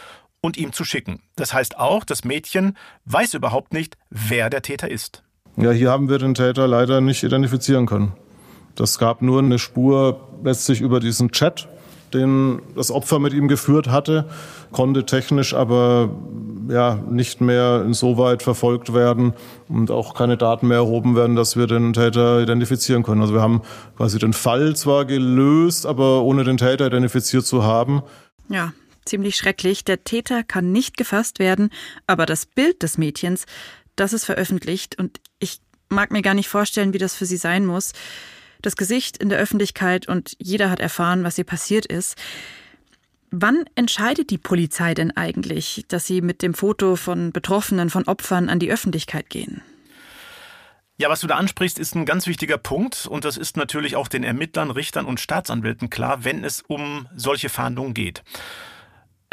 [0.42, 1.20] und ihm zu schicken.
[1.36, 2.76] Das heißt auch, das Mädchen
[3.06, 5.22] weiß überhaupt nicht, wer der Täter ist.
[5.56, 8.12] Ja, hier haben wir den Täter leider nicht identifizieren können.
[8.74, 11.68] Das gab nur eine Spur letztlich über diesen Chat,
[12.14, 14.28] den das Opfer mit ihm geführt hatte,
[14.70, 16.10] konnte technisch aber
[16.68, 19.34] ja nicht mehr insoweit verfolgt werden
[19.68, 23.20] und auch keine Daten mehr erhoben werden, dass wir den Täter identifizieren können.
[23.20, 23.62] Also wir haben
[23.96, 28.02] quasi den Fall zwar gelöst, aber ohne den Täter identifiziert zu haben.
[28.48, 28.72] Ja,
[29.04, 29.84] ziemlich schrecklich.
[29.84, 31.70] Der Täter kann nicht gefasst werden,
[32.06, 33.46] aber das Bild des Mädchens,
[33.96, 37.66] das ist veröffentlicht und ich mag mir gar nicht vorstellen, wie das für sie sein
[37.66, 37.92] muss.
[38.62, 42.16] Das Gesicht in der Öffentlichkeit und jeder hat erfahren, was ihr passiert ist.
[43.30, 48.48] Wann entscheidet die Polizei denn eigentlich, dass sie mit dem Foto von Betroffenen, von Opfern
[48.48, 49.62] an die Öffentlichkeit gehen?
[50.98, 54.08] Ja, was du da ansprichst, ist ein ganz wichtiger Punkt und das ist natürlich auch
[54.08, 58.22] den Ermittlern, Richtern und Staatsanwälten klar, wenn es um solche Fahndungen geht.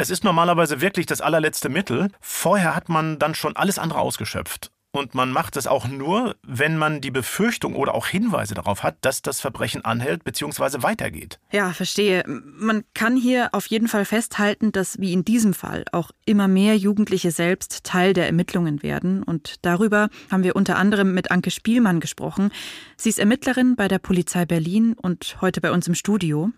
[0.00, 2.08] Es ist normalerweise wirklich das allerletzte Mittel.
[2.22, 4.70] Vorher hat man dann schon alles andere ausgeschöpft.
[4.92, 8.96] Und man macht es auch nur, wenn man die Befürchtung oder auch Hinweise darauf hat,
[9.02, 10.82] dass das Verbrechen anhält bzw.
[10.82, 11.38] weitergeht.
[11.52, 12.24] Ja, verstehe.
[12.26, 16.78] Man kann hier auf jeden Fall festhalten, dass wie in diesem Fall auch immer mehr
[16.78, 19.22] Jugendliche selbst Teil der Ermittlungen werden.
[19.22, 22.50] Und darüber haben wir unter anderem mit Anke Spielmann gesprochen.
[22.96, 26.52] Sie ist Ermittlerin bei der Polizei Berlin und heute bei uns im Studio.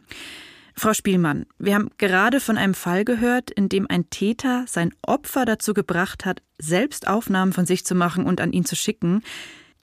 [0.74, 5.44] Frau Spielmann, wir haben gerade von einem Fall gehört, in dem ein Täter sein Opfer
[5.44, 9.22] dazu gebracht hat, selbst Aufnahmen von sich zu machen und an ihn zu schicken.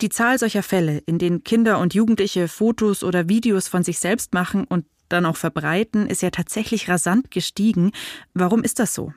[0.01, 4.33] Die Zahl solcher Fälle, in denen Kinder und Jugendliche Fotos oder Videos von sich selbst
[4.33, 7.91] machen und dann auch verbreiten, ist ja tatsächlich rasant gestiegen.
[8.33, 9.13] Warum ist das so?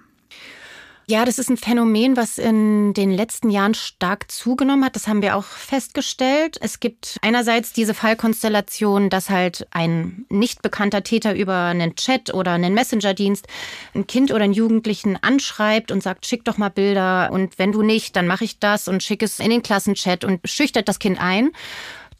[1.07, 4.95] Ja, das ist ein Phänomen, was in den letzten Jahren stark zugenommen hat.
[4.95, 6.59] Das haben wir auch festgestellt.
[6.61, 12.53] Es gibt einerseits diese Fallkonstellation, dass halt ein nicht bekannter Täter über einen Chat oder
[12.53, 13.49] einen Messenger-Dienst
[13.95, 17.83] ein Kind oder einen Jugendlichen anschreibt und sagt, schick doch mal Bilder und wenn du
[17.83, 21.21] nicht, dann mache ich das und schick es in den Klassenchat und schüchtert das Kind
[21.21, 21.51] ein.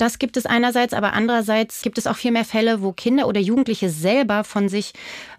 [0.03, 3.39] Das gibt es einerseits, aber andererseits gibt es auch viel mehr Fälle, wo Kinder oder
[3.39, 4.95] Jugendliche selber von sich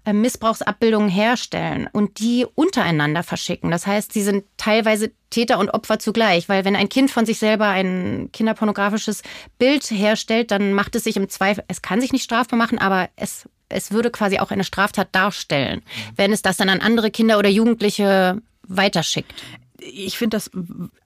[0.06, 3.72] äh, Missbrauchsabbildungen herstellen und die untereinander verschicken.
[3.72, 7.40] Das heißt, sie sind teilweise Täter und Opfer zugleich, weil wenn ein Kind von sich
[7.40, 9.22] selber ein kinderpornografisches
[9.58, 13.10] Bild herstellt, dann macht es sich im Zweifel, es kann sich nicht strafbar machen, aber
[13.18, 15.82] es es würde quasi auch eine Straftat darstellen,
[16.16, 19.34] wenn es das dann an andere Kinder oder Jugendliche weiterschickt
[19.84, 20.50] ich finde das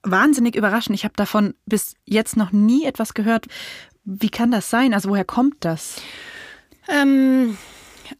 [0.02, 0.94] wahnsinnig überraschend.
[0.94, 3.46] Ich habe davon bis jetzt noch nie etwas gehört.
[4.04, 4.94] Wie kann das sein?
[4.94, 6.00] Also woher kommt das?
[6.88, 7.58] Ähm,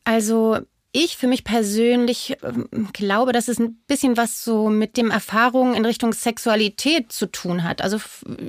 [0.05, 0.59] also
[0.93, 5.75] ich für mich persönlich ähm, glaube, dass es ein bisschen was so mit dem Erfahrungen
[5.75, 7.83] in Richtung Sexualität zu tun hat.
[7.83, 7.99] Also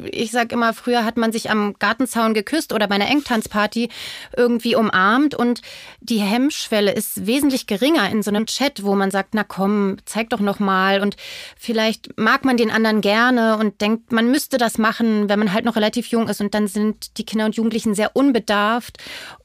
[0.06, 3.89] ich sage immer, früher hat man sich am Gartenzaun geküsst oder bei einer Engtanzparty
[4.38, 5.62] irgendwie umarmt und
[5.99, 10.30] die Hemmschwelle ist wesentlich geringer in so einem Chat, wo man sagt, na komm, zeig
[10.30, 11.17] doch noch mal und
[11.58, 15.65] vielleicht mag man den anderen gerne und denkt, man müsste das machen, wenn man halt
[15.65, 18.97] noch relativ jung ist und dann sind die Kinder und Jugendlichen sehr unbedarft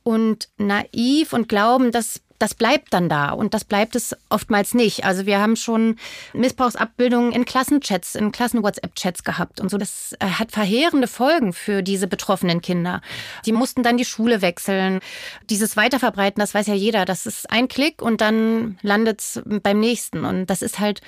[0.05, 5.07] und naiv und glauben, dass das bleibt dann da und das bleibt es oftmals nicht.
[5.07, 5.97] Also wir haben schon
[6.35, 9.79] Missbrauchsabbildungen in Klassenchats, in Klassen-WhatsApp-Chats gehabt und so.
[9.79, 13.01] Das äh, hat verheerende Folgen für diese betroffenen Kinder.
[13.47, 15.01] Die mussten dann die Schule wechseln.
[15.49, 19.81] Dieses Weiterverbreiten, das weiß ja jeder, das ist ein Klick und dann landet es beim
[19.81, 21.01] nächsten und das ist halt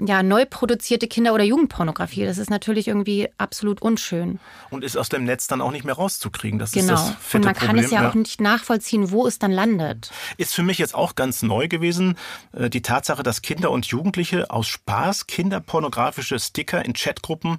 [0.00, 2.24] ja, neu produzierte Kinder- oder Jugendpornografie.
[2.24, 4.38] Das ist natürlich irgendwie absolut unschön.
[4.70, 6.60] Und ist aus dem Netz dann auch nicht mehr rauszukriegen.
[6.60, 6.94] Das genau.
[6.94, 7.84] ist das fette Und man kann Problem.
[7.84, 10.12] es ja, auch nicht nachvollziehen, wo es dann landet.
[10.36, 12.16] Ist für mich jetzt auch ganz neu gewesen,
[12.52, 17.58] äh, die Tatsache, dass Kinder und Jugendliche aus Spaß kinderpornografische Sticker in Chatgruppen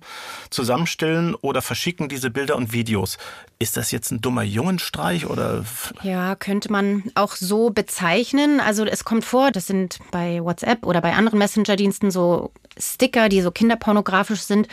[0.50, 3.18] zusammenstellen oder verschicken diese Bilder und Videos.
[3.62, 5.66] Ist das jetzt ein dummer Jungenstreich oder?
[6.04, 8.62] Ja, könnte man auch so bezeichnen.
[8.62, 12.29] Also es kommt vor, das sind bei WhatsApp oder bei anderen Messenger-Diensten so
[12.78, 14.68] Sticker, die so kinderpornografisch sind.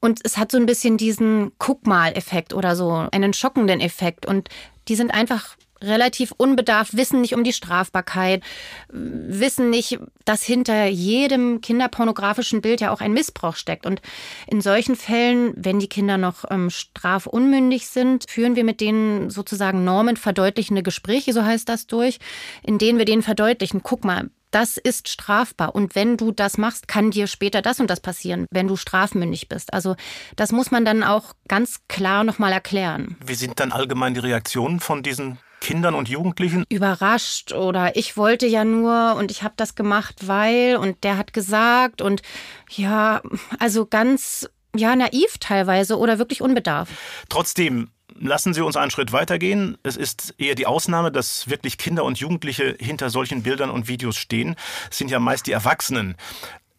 [0.00, 4.26] Und es hat so ein bisschen diesen Guck-mal-Effekt oder so, einen schockenden Effekt.
[4.26, 4.48] Und
[4.88, 8.42] die sind einfach relativ unbedarft, wissen nicht um die Strafbarkeit,
[8.88, 13.86] wissen nicht, dass hinter jedem kinderpornografischen Bild ja auch ein Missbrauch steckt.
[13.86, 14.00] Und
[14.46, 19.84] in solchen Fällen, wenn die Kinder noch ähm, strafunmündig sind, führen wir mit denen sozusagen
[19.84, 22.18] normenverdeutlichende Gespräche, so heißt das durch,
[22.62, 25.74] in denen wir denen verdeutlichen, guck mal, das ist strafbar.
[25.74, 29.50] Und wenn du das machst, kann dir später das und das passieren, wenn du strafmündig
[29.50, 29.74] bist.
[29.74, 29.96] Also
[30.34, 33.16] das muss man dann auch ganz klar nochmal erklären.
[33.22, 36.64] Wie sind dann allgemein die Reaktionen von diesen Kindern und Jugendlichen?
[36.70, 41.34] Überrascht oder ich wollte ja nur und ich habe das gemacht, weil und der hat
[41.34, 42.22] gesagt und
[42.70, 43.20] ja,
[43.58, 46.94] also ganz ja naiv teilweise oder wirklich unbedarft.
[47.28, 47.90] Trotzdem,
[48.20, 49.78] lassen Sie uns einen Schritt weitergehen.
[49.82, 54.16] Es ist eher die Ausnahme, dass wirklich Kinder und Jugendliche hinter solchen Bildern und Videos
[54.16, 54.56] stehen.
[54.90, 56.16] Es sind ja meist die Erwachsenen.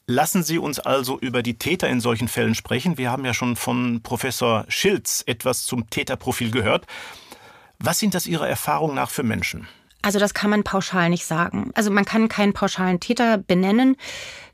[0.05, 2.97] Lassen Sie uns also über die Täter in solchen Fällen sprechen.
[2.97, 6.85] Wir haben ja schon von Professor Schilz etwas zum Täterprofil gehört.
[7.79, 9.67] Was sind das Ihrer Erfahrung nach für Menschen?
[10.07, 11.69] Also das kann man pauschal nicht sagen.
[11.73, 13.97] Also man kann keinen pauschalen Täter benennen.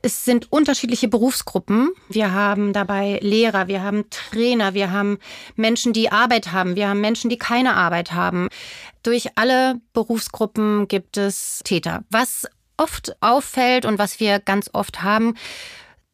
[0.01, 1.91] Es sind unterschiedliche Berufsgruppen.
[2.09, 5.19] Wir haben dabei Lehrer, wir haben Trainer, wir haben
[5.55, 8.49] Menschen, die Arbeit haben, wir haben Menschen, die keine Arbeit haben.
[9.03, 12.03] Durch alle Berufsgruppen gibt es Täter.
[12.09, 15.35] Was oft auffällt und was wir ganz oft haben,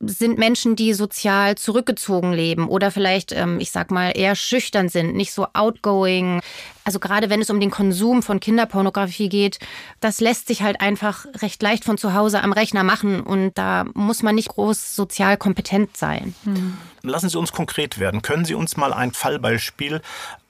[0.01, 5.15] sind Menschen, die sozial zurückgezogen leben oder vielleicht, ähm, ich sag mal, eher schüchtern sind,
[5.15, 6.41] nicht so outgoing.
[6.85, 9.59] Also gerade wenn es um den Konsum von Kinderpornografie geht,
[9.99, 13.85] das lässt sich halt einfach recht leicht von zu Hause am Rechner machen und da
[13.93, 16.33] muss man nicht groß sozial kompetent sein.
[16.45, 16.77] Hm.
[17.03, 18.21] Lassen Sie uns konkret werden.
[18.21, 20.01] Können Sie uns mal ein Fallbeispiel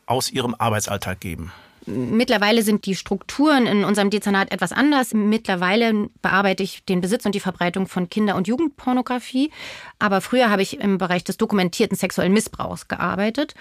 [0.06, 1.52] aus Ihrem Arbeitsalltag geben?
[1.90, 5.14] Mittlerweile sind die Strukturen in unserem Dezernat etwas anders.
[5.14, 9.52] Mittlerweile bearbeite ich den Besitz und die Verbreitung von Kinder- und Jugendpornografie.
[9.98, 13.56] Aber früher habe ich im Bereich des dokumentierten sexuellen Missbrauchs gearbeitet.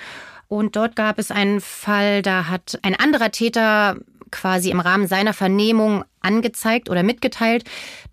[0.48, 3.96] Und dort gab es einen Fall, da hat ein anderer Täter
[4.30, 7.64] quasi im Rahmen seiner Vernehmung angezeigt oder mitgeteilt,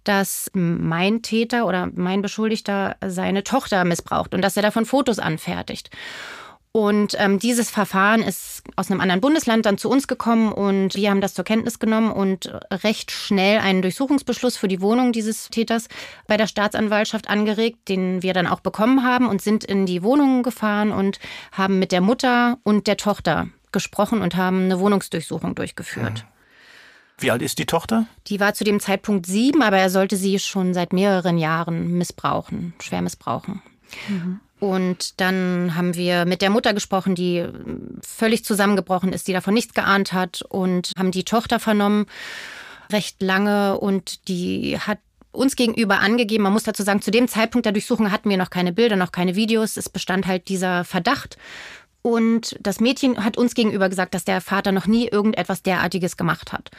[0.04, 5.90] dass mein Täter oder mein Beschuldigter seine Tochter missbraucht und dass er davon Fotos anfertigt.
[6.76, 11.10] Und ähm, dieses Verfahren ist aus einem anderen Bundesland dann zu uns gekommen und wir
[11.10, 15.88] haben das zur Kenntnis genommen und recht schnell einen Durchsuchungsbeschluss für die Wohnung dieses Täters
[16.28, 20.44] bei der Staatsanwaltschaft angeregt, den wir dann auch bekommen haben und sind in die Wohnung
[20.44, 21.22] gefahren und
[21.54, 26.26] haben mit der Mutter und der Tochter gesprochen und haben eine Wohnungsdurchsuchung durchgeführt.
[27.20, 28.06] Wie alt ist die Tochter?
[28.28, 32.74] Die war zu dem Zeitpunkt sieben, aber er sollte sie schon seit mehreren Jahren missbrauchen,
[32.82, 33.62] schwer missbrauchen.
[34.10, 34.42] Mhm.
[34.66, 37.46] Und dann haben wir mit der Mutter gesprochen, die
[38.02, 42.08] völlig zusammengebrochen ist, die davon nichts geahnt hat und haben die Tochter vernommen
[42.92, 44.98] recht lange und die hat
[45.32, 48.50] uns gegenüber angegeben, man muss dazu sagen, zu dem Zeitpunkt der Durchsuchung hatten wir noch
[48.50, 51.38] keine Bilder, noch keine Videos, es bestand halt dieser Verdacht.
[52.02, 56.54] Und das Mädchen hat uns gegenüber gesagt, dass der Vater noch nie irgendetwas derartiges gemacht
[56.54, 56.72] hat.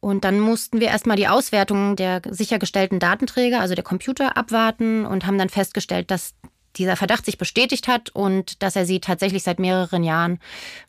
[0.00, 5.26] Und dann mussten wir erstmal die Auswertung der sichergestellten Datenträger, also der Computer, abwarten und
[5.26, 6.34] haben dann festgestellt, dass
[6.76, 10.38] dieser Verdacht sich bestätigt hat und dass er sie tatsächlich seit mehreren Jahren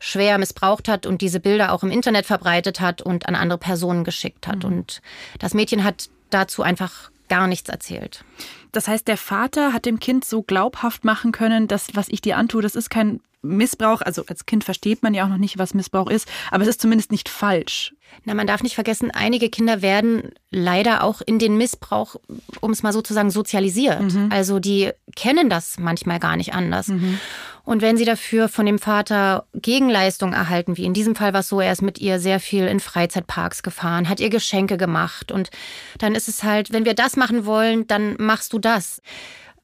[0.00, 4.04] schwer missbraucht hat und diese Bilder auch im Internet verbreitet hat und an andere Personen
[4.04, 4.64] geschickt hat.
[4.64, 4.72] Mhm.
[4.72, 5.02] Und
[5.38, 8.24] das Mädchen hat dazu einfach gar nichts erzählt.
[8.72, 12.36] Das heißt, der Vater hat dem Kind so glaubhaft machen können, dass was ich dir
[12.36, 14.00] antue, das ist kein Missbrauch.
[14.00, 16.80] Also als Kind versteht man ja auch noch nicht, was Missbrauch ist, aber es ist
[16.80, 17.94] zumindest nicht falsch.
[18.24, 22.16] Na, man darf nicht vergessen, einige Kinder werden leider auch in den Missbrauch,
[22.60, 24.00] um es mal so zu sagen, sozialisiert.
[24.00, 24.28] Mhm.
[24.30, 26.88] Also die kennen das manchmal gar nicht anders.
[26.88, 27.18] Mhm.
[27.64, 31.48] Und wenn sie dafür von dem Vater Gegenleistung erhalten, wie in diesem Fall war es
[31.48, 35.50] so, er ist mit ihr sehr viel in Freizeitparks gefahren, hat ihr Geschenke gemacht und
[35.98, 39.00] dann ist es halt, wenn wir das machen wollen, dann machst du das.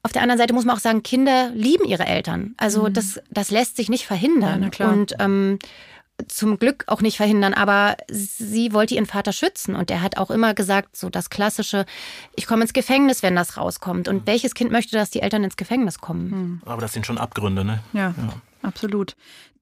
[0.03, 2.55] Auf der anderen Seite muss man auch sagen, Kinder lieben ihre Eltern.
[2.57, 2.93] Also mhm.
[2.93, 4.71] das, das lässt sich nicht verhindern.
[4.77, 5.59] Ja, und ähm,
[6.27, 10.31] zum Glück auch nicht verhindern, aber sie wollte ihren Vater schützen und er hat auch
[10.31, 11.85] immer gesagt, so das klassische,
[12.35, 14.07] ich komme ins Gefängnis, wenn das rauskommt.
[14.07, 14.27] Und mhm.
[14.27, 16.29] welches Kind möchte, dass die Eltern ins Gefängnis kommen?
[16.29, 16.61] Mhm.
[16.65, 17.79] Aber das sind schon Abgründe, ne?
[17.93, 19.15] Ja, ja, absolut.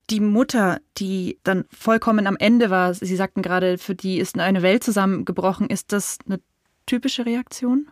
[0.10, 4.63] Die Mutter, die dann vollkommen am Ende war, Sie sagten gerade, für die ist eine
[4.63, 6.39] Welt zusammengebrochen, ist das eine
[6.88, 7.88] typische Reaktion?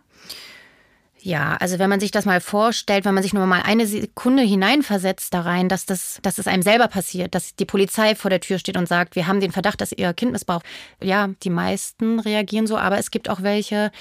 [1.19, 4.43] Ja, also wenn man sich das mal vorstellt, wenn man sich nur mal eine Sekunde
[4.43, 8.39] hineinversetzt da rein, dass das, dass es einem selber passiert, dass die Polizei vor der
[8.39, 10.65] Tür steht und sagt, wir haben den Verdacht, dass ihr Kind missbraucht.
[11.01, 13.91] Ja, die meisten reagieren so, aber es gibt auch welche,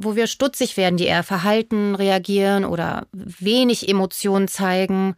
[0.00, 5.14] wo wir stutzig werden, die eher verhalten reagieren oder wenig Emotionen zeigen.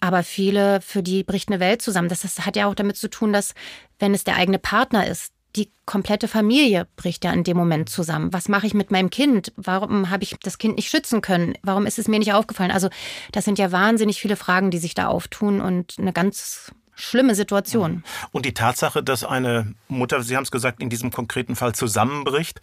[0.00, 2.08] Aber viele, für die bricht eine Welt zusammen.
[2.08, 3.54] Das, das hat ja auch damit zu tun, dass
[3.98, 8.32] wenn es der eigene Partner ist, die komplette Familie bricht ja in dem Moment zusammen.
[8.32, 9.52] Was mache ich mit meinem Kind?
[9.56, 11.54] Warum habe ich das Kind nicht schützen können?
[11.62, 12.70] Warum ist es mir nicht aufgefallen?
[12.70, 12.88] Also
[13.32, 18.04] das sind ja wahnsinnig viele Fragen, die sich da auftun und eine ganz schlimme Situation.
[18.32, 22.60] Und die Tatsache, dass eine Mutter, Sie haben es gesagt, in diesem konkreten Fall zusammenbricht,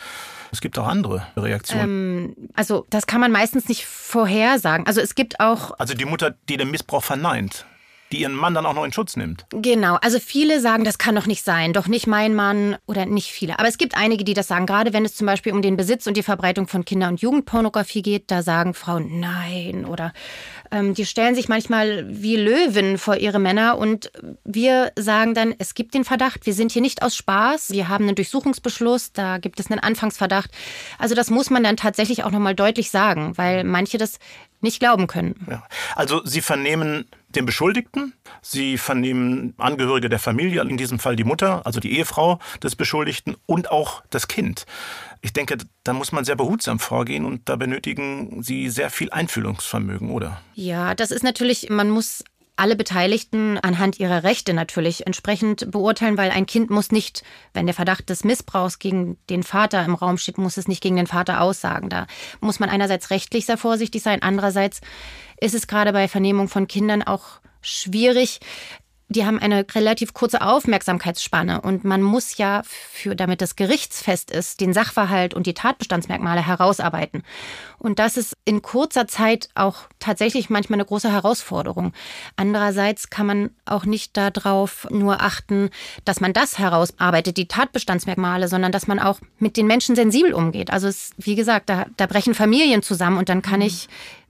[0.51, 1.83] es gibt auch andere Reaktionen.
[1.83, 4.87] Ähm, also das kann man meistens nicht vorhersagen.
[4.87, 5.77] Also es gibt auch.
[5.79, 7.65] Also die Mutter, die den Missbrauch verneint
[8.11, 9.45] die ihren Mann dann auch noch in Schutz nimmt.
[9.49, 13.31] Genau, also viele sagen, das kann doch nicht sein, doch nicht mein Mann oder nicht
[13.31, 13.57] viele.
[13.57, 16.05] Aber es gibt einige, die das sagen, gerade wenn es zum Beispiel um den Besitz
[16.05, 19.85] und die Verbreitung von Kinder- und Jugendpornografie geht, da sagen Frauen nein.
[19.85, 20.13] Oder
[20.71, 23.77] ähm, die stellen sich manchmal wie Löwen vor ihre Männer.
[23.77, 24.11] Und
[24.43, 28.05] wir sagen dann, es gibt den Verdacht, wir sind hier nicht aus Spaß, wir haben
[28.05, 30.51] einen Durchsuchungsbeschluss, da gibt es einen Anfangsverdacht.
[30.99, 34.19] Also das muss man dann tatsächlich auch nochmal deutlich sagen, weil manche das
[34.65, 35.35] nicht glauben können.
[35.49, 35.63] Ja.
[35.95, 41.65] Also Sie vernehmen den Beschuldigten, Sie vernehmen Angehörige der Familie, in diesem Fall die Mutter,
[41.65, 44.65] also die Ehefrau des Beschuldigten und auch das Kind.
[45.21, 50.11] Ich denke, da muss man sehr behutsam vorgehen und da benötigen Sie sehr viel Einfühlungsvermögen,
[50.11, 50.41] oder?
[50.53, 52.23] Ja, das ist natürlich, man muss
[52.57, 57.75] alle Beteiligten anhand ihrer Rechte natürlich entsprechend beurteilen, weil ein Kind muss nicht, wenn der
[57.75, 61.41] Verdacht des Missbrauchs gegen den Vater im Raum steht, muss es nicht gegen den Vater
[61.41, 61.89] aussagen.
[61.89, 62.07] Da
[62.39, 64.81] muss man einerseits rechtlich sehr vorsichtig sein, andererseits
[65.39, 68.39] ist es gerade bei Vernehmung von Kindern auch schwierig,
[69.07, 74.61] die haben eine relativ kurze Aufmerksamkeitsspanne und man muss ja für, damit das gerichtsfest ist,
[74.61, 77.23] den Sachverhalt und die Tatbestandsmerkmale herausarbeiten.
[77.77, 81.93] Und das ist in kurzer Zeit auch tatsächlich manchmal eine große Herausforderung.
[82.35, 85.69] Andererseits kann man auch nicht darauf nur achten,
[86.03, 90.71] dass man das herausarbeitet, die Tatbestandsmerkmale, sondern dass man auch mit den Menschen sensibel umgeht.
[90.71, 93.67] Also es, wie gesagt, da, da brechen Familien zusammen und dann kann mhm.
[93.67, 93.87] ich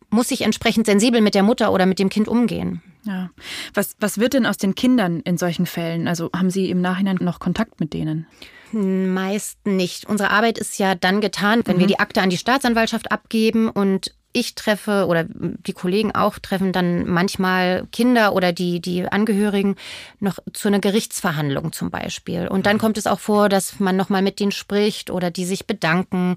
[0.09, 2.81] muss ich entsprechend sensibel mit der Mutter oder mit dem Kind umgehen.
[3.05, 3.29] Ja.
[3.73, 6.07] Was, was wird denn aus den Kindern in solchen Fällen?
[6.07, 8.27] Also haben Sie im Nachhinein noch Kontakt mit denen?
[8.71, 10.05] Meist nicht.
[10.05, 11.81] Unsere Arbeit ist ja dann getan, wenn mhm.
[11.81, 16.73] wir die Akte an die Staatsanwaltschaft abgeben und ich treffe oder die Kollegen auch treffen
[16.73, 19.75] dann manchmal Kinder oder die, die Angehörigen
[20.19, 22.47] noch zu einer Gerichtsverhandlung zum Beispiel.
[22.47, 25.67] Und dann kommt es auch vor, dass man nochmal mit denen spricht oder die sich
[25.67, 26.35] bedanken.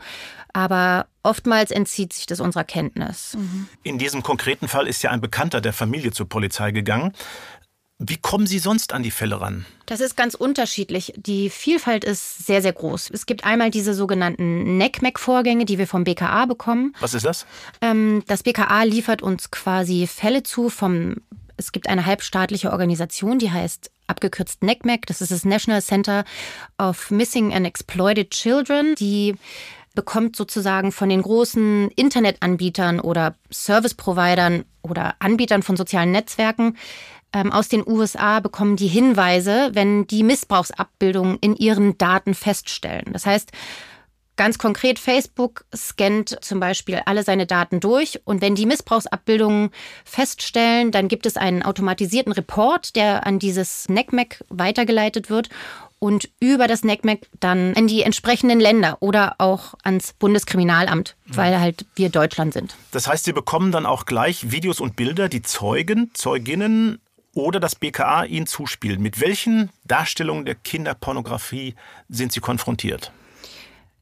[0.53, 3.37] Aber oftmals entzieht sich das unserer Kenntnis.
[3.83, 7.13] In diesem konkreten Fall ist ja ein Bekannter der Familie zur Polizei gegangen.
[8.01, 9.67] Wie kommen Sie sonst an die Fälle ran?
[9.87, 11.13] Das ist ganz unterschiedlich.
[11.17, 13.11] Die Vielfalt ist sehr, sehr groß.
[13.13, 16.95] Es gibt einmal diese sogenannten NECMEC-Vorgänge, die wir vom BKA bekommen.
[17.01, 17.45] Was ist das?
[17.81, 21.17] Ähm, das BKA liefert uns quasi Fälle zu vom
[21.61, 25.07] es gibt eine halbstaatliche Organisation, die heißt abgekürzt NECMEC.
[25.07, 26.25] Das ist das National Center
[26.79, 28.95] of Missing and Exploited Children.
[28.95, 29.35] Die
[29.97, 36.77] bekommt sozusagen von den großen Internetanbietern oder Service-Providern oder Anbietern von sozialen Netzwerken
[37.33, 43.13] aus den USA bekommen die Hinweise, wenn die Missbrauchsabbildungen in ihren Daten feststellen.
[43.13, 43.53] Das heißt,
[44.39, 49.71] Ganz konkret, Facebook scannt zum Beispiel alle seine Daten durch und wenn die Missbrauchsabbildungen
[50.05, 55.49] feststellen, dann gibt es einen automatisierten Report, der an dieses NECMEC weitergeleitet wird
[55.99, 61.87] und über das NECMEC dann in die entsprechenden Länder oder auch ans Bundeskriminalamt, weil halt
[61.97, 62.77] wir Deutschland sind.
[62.93, 67.01] Das heißt, Sie bekommen dann auch gleich Videos und Bilder, die Zeugen, Zeuginnen
[67.39, 69.01] oder das BKA Ihnen zuspielen.
[69.01, 71.75] Mit welchen Darstellungen der Kinderpornografie
[72.09, 73.13] sind Sie konfrontiert?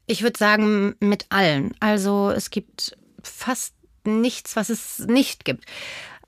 [0.07, 1.75] Ich würde sagen, mit allen.
[1.79, 5.65] Also es gibt fast nichts, was es nicht gibt.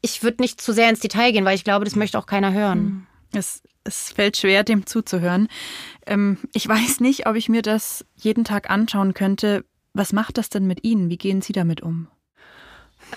[0.03, 2.53] Ich würde nicht zu sehr ins Detail gehen, weil ich glaube, das möchte auch keiner
[2.53, 2.79] hören.
[2.79, 3.07] Hm.
[3.33, 5.49] Es, es fällt schwer, dem zuzuhören.
[6.07, 9.64] Ähm, ich weiß nicht, ob ich mir das jeden Tag anschauen könnte.
[9.94, 11.09] Was macht das denn mit Ihnen?
[11.09, 12.09] Wie gehen Sie damit um?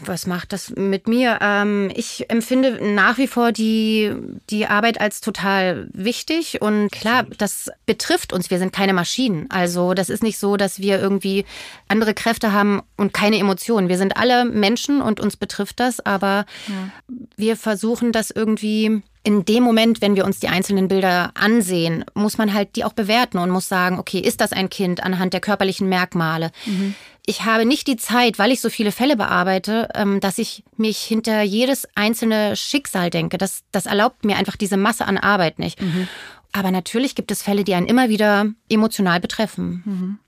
[0.06, 1.40] Was macht das mit mir?
[1.42, 4.14] Ähm, ich empfinde nach wie vor die,
[4.50, 8.50] die Arbeit als total wichtig und klar, das betrifft uns.
[8.50, 9.50] Wir sind keine Maschinen.
[9.50, 11.46] Also das ist nicht so, dass wir irgendwie
[11.88, 13.90] andere Kräfte haben und keine Emotionen.
[13.90, 16.90] Wir sind alle Menschen und uns betrifft das, aber ja.
[17.36, 22.40] wir versuchen das irgendwie in dem Moment, wenn wir uns die einzelnen Bilder ansehen, muss
[22.40, 25.42] man halt die auch bewerten und muss sagen, okay, ist das ein Kind anhand der
[25.42, 26.52] körperlichen Merkmale?
[26.66, 26.96] Mhm.
[27.26, 30.98] Ich habe nicht die Zeit, weil ich so viele Fälle bearbeite, ähm, dass ich mich
[31.00, 33.38] hinter jedes einzelne Schicksal denke.
[33.38, 35.82] Das, das erlaubt mir einfach diese Masse an Arbeit nicht.
[35.82, 36.08] Mhm.
[36.52, 39.84] Aber natürlich gibt es Fälle, die einen immer wieder emotional betreffen.
[39.86, 40.20] Mhm.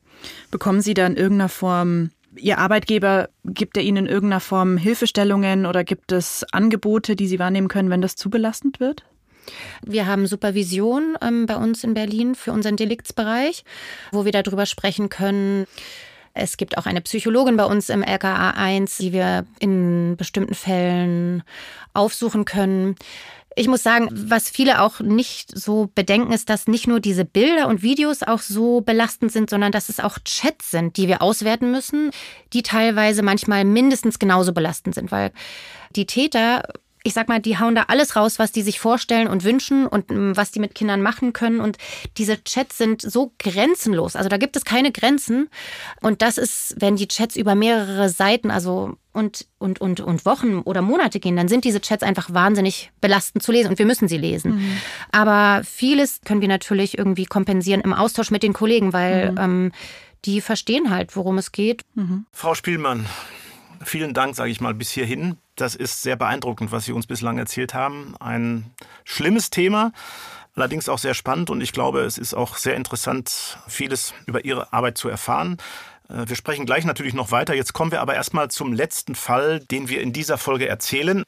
[0.52, 5.66] Bekommen Sie da in irgendeiner Form Ihr Arbeitgeber, gibt er Ihnen in irgendeiner Form Hilfestellungen
[5.66, 9.04] oder gibt es Angebote, die Sie wahrnehmen können, wenn das zu belastend wird?
[9.86, 13.64] Wir haben Supervision ähm, bei uns in Berlin für unseren Deliktsbereich,
[14.12, 15.66] wo wir darüber sprechen können.
[16.34, 21.44] Es gibt auch eine Psychologin bei uns im LKA 1, die wir in bestimmten Fällen
[21.94, 22.96] aufsuchen können.
[23.56, 27.68] Ich muss sagen, was viele auch nicht so bedenken, ist, dass nicht nur diese Bilder
[27.68, 31.70] und Videos auch so belastend sind, sondern dass es auch Chats sind, die wir auswerten
[31.70, 32.10] müssen,
[32.52, 35.32] die teilweise manchmal mindestens genauso belastend sind, weil
[35.96, 36.64] die Täter
[37.04, 40.10] ich sag mal, die hauen da alles raus, was die sich vorstellen und wünschen und
[40.10, 41.60] mm, was die mit Kindern machen können.
[41.60, 41.78] Und
[42.18, 44.16] diese Chats sind so grenzenlos.
[44.16, 45.50] Also da gibt es keine Grenzen.
[46.02, 50.60] Und das ist, wenn die Chats über mehrere Seiten, also und, und, und, und Wochen
[50.60, 54.08] oder Monate gehen, dann sind diese Chats einfach wahnsinnig belastend zu lesen und wir müssen
[54.08, 54.56] sie lesen.
[54.56, 54.78] Mhm.
[55.12, 59.38] Aber vieles können wir natürlich irgendwie kompensieren im Austausch mit den Kollegen, weil mhm.
[59.38, 59.72] ähm,
[60.24, 61.84] die verstehen halt, worum es geht.
[61.96, 62.26] Mhm.
[62.32, 63.06] Frau Spielmann,
[63.84, 65.38] vielen Dank, sage ich mal, bis hierhin.
[65.56, 68.16] Das ist sehr beeindruckend, was Sie uns bislang erzählt haben.
[68.20, 68.72] Ein
[69.04, 69.92] schlimmes Thema,
[70.56, 74.74] allerdings auch sehr spannend und ich glaube, es ist auch sehr interessant, vieles über Ihre
[74.74, 75.58] Arbeit zu erfahren.
[76.10, 77.54] Äh, wir sprechen gleich natürlich noch weiter.
[77.54, 81.24] Jetzt kommen wir aber erstmal zum letzten Fall, den wir in dieser Folge erzählen.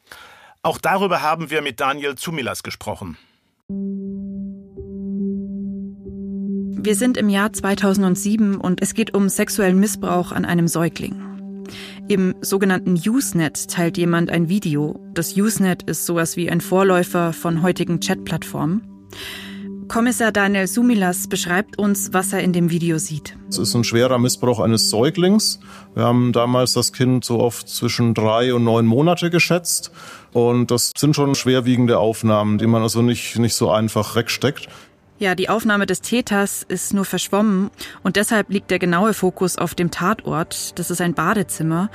[0.64, 3.18] Auch darüber haben wir mit Daniel Zumilas gesprochen.
[6.86, 11.25] Wir sind im Jahr 2007 und es geht um sexuellen Missbrauch an einem Säugling.
[12.08, 15.00] Im sogenannten Usenet teilt jemand ein Video.
[15.14, 18.82] Das Usenet ist sowas wie ein Vorläufer von heutigen Chatplattformen.
[19.88, 23.38] Kommissar Daniel Sumilas beschreibt uns, was er in dem Video sieht.
[23.50, 25.60] Es ist ein schwerer Missbrauch eines Säuglings.
[25.94, 29.92] Wir haben damals das Kind so oft zwischen drei und neun Monate geschätzt.
[30.34, 34.68] Und das sind schon schwerwiegende Aufnahmen, die man also nicht, nicht so einfach wegsteckt.
[35.18, 37.72] Ja, die Aufnahme des Täters ist nur verschwommen
[38.04, 40.78] und deshalb liegt der genaue Fokus auf dem Tatort.
[40.78, 41.90] Das ist ein Badezimmer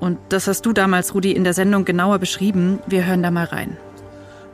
[0.00, 2.78] und das hast du damals, Rudi, in der Sendung genauer beschrieben.
[2.86, 3.76] Wir hören da mal rein.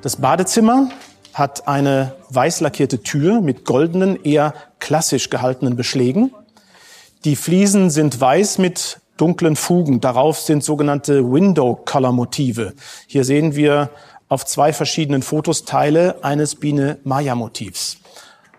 [0.02, 0.90] Das Badezimmer
[1.32, 6.34] hat eine weiß lackierte Tür mit goldenen, eher klassisch gehaltenen Beschlägen.
[7.24, 10.00] Die Fliesen sind weiß mit dunklen Fugen.
[10.00, 12.72] Darauf sind sogenannte Window-Color-Motive.
[13.06, 13.90] Hier sehen wir
[14.28, 17.98] auf zwei verschiedenen Fotos Teile eines Biene-Maya-Motivs.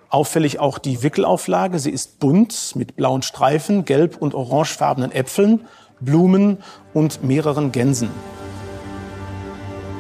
[0.10, 1.78] Auffällig auch die Wickelauflage.
[1.78, 5.68] Sie ist bunt mit blauen Streifen, gelb- und orangefarbenen Äpfeln,
[6.00, 6.58] Blumen
[6.94, 8.10] und mehreren Gänsen.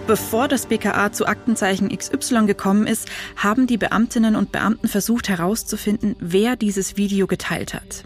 [0.07, 6.15] Bevor das BKA zu Aktenzeichen XY gekommen ist, haben die Beamtinnen und Beamten versucht herauszufinden,
[6.20, 8.05] wer dieses Video geteilt hat.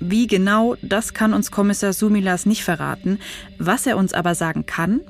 [0.00, 3.18] Wie genau, das kann uns Kommissar Sumilas nicht verraten.
[3.58, 5.00] Was er uns aber sagen kann,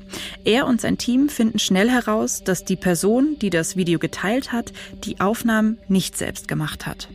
[0.45, 4.73] er und sein Team finden schnell heraus, dass die Person, die das Video geteilt hat,
[5.05, 7.09] die Aufnahmen nicht selbst gemacht hat.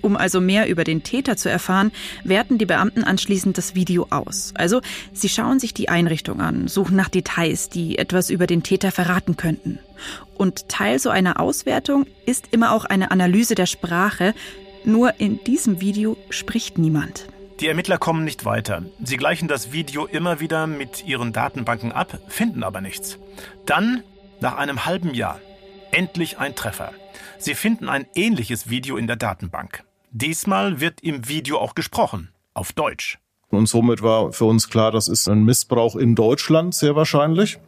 [0.00, 1.90] Um also mehr über den Täter zu erfahren,
[2.22, 4.52] werten die Beamten anschließend das Video aus.
[4.54, 4.80] Also
[5.12, 9.36] sie schauen sich die Einrichtung an, suchen nach Details, die etwas über den Täter verraten
[9.36, 9.80] könnten.
[10.36, 14.34] Und Teil so einer Auswertung ist immer auch eine Analyse der Sprache,
[14.88, 17.28] nur in diesem Video spricht niemand.
[17.60, 18.82] Die Ermittler kommen nicht weiter.
[19.02, 23.18] Sie gleichen das Video immer wieder mit ihren Datenbanken ab, finden aber nichts.
[23.66, 24.02] Dann,
[24.40, 25.40] nach einem halben Jahr,
[25.90, 26.92] endlich ein Treffer.
[27.38, 29.84] Sie finden ein ähnliches Video in der Datenbank.
[30.10, 33.18] Diesmal wird im Video auch gesprochen, auf Deutsch.
[33.50, 37.58] Und somit war für uns klar, das ist ein Missbrauch in Deutschland sehr wahrscheinlich.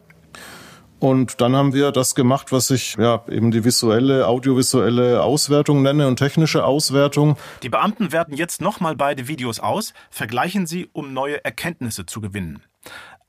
[1.01, 6.07] Und dann haben wir das gemacht, was ich ja eben die visuelle, audiovisuelle Auswertung nenne
[6.07, 7.37] und technische Auswertung.
[7.63, 12.61] Die Beamten werten jetzt nochmal beide Videos aus, vergleichen sie, um neue Erkenntnisse zu gewinnen.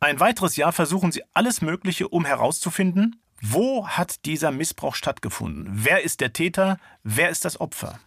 [0.01, 5.71] Ein weiteres Jahr versuchen sie alles Mögliche, um herauszufinden, wo hat dieser Missbrauch stattgefunden?
[5.73, 6.77] Wer ist der Täter?
[7.05, 7.99] Wer ist das Opfer?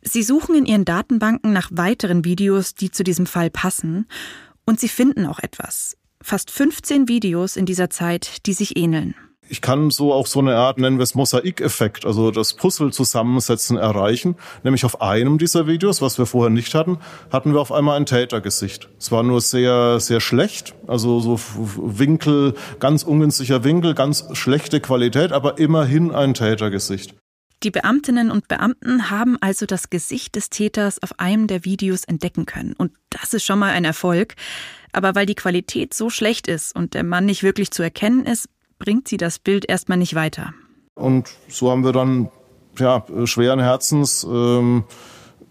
[0.00, 4.06] Sie suchen in ihren Datenbanken nach weiteren Videos, die zu diesem Fall passen.
[4.64, 9.14] Und sie finden auch etwas fast 15 Videos in dieser Zeit, die sich ähneln.
[9.50, 13.78] Ich kann so auch so eine Art, nennen wir es Mosaikeffekt, also das Puzzle zusammensetzen
[13.78, 14.36] erreichen.
[14.62, 16.98] Nämlich auf einem dieser Videos, was wir vorher nicht hatten,
[17.32, 18.90] hatten wir auf einmal ein Tätergesicht.
[18.98, 21.40] Es war nur sehr, sehr schlecht, also so
[21.76, 27.14] Winkel, ganz ungünstiger Winkel, ganz schlechte Qualität, aber immerhin ein Tätergesicht.
[27.64, 32.46] Die Beamtinnen und Beamten haben also das Gesicht des Täters auf einem der Videos entdecken
[32.46, 32.74] können.
[32.74, 34.36] Und das ist schon mal ein Erfolg.
[34.92, 38.48] Aber weil die Qualität so schlecht ist und der Mann nicht wirklich zu erkennen ist,
[38.78, 40.54] bringt sie das Bild erstmal nicht weiter.
[40.94, 42.30] Und so haben wir dann
[42.78, 44.84] ja, schweren Herzens ähm,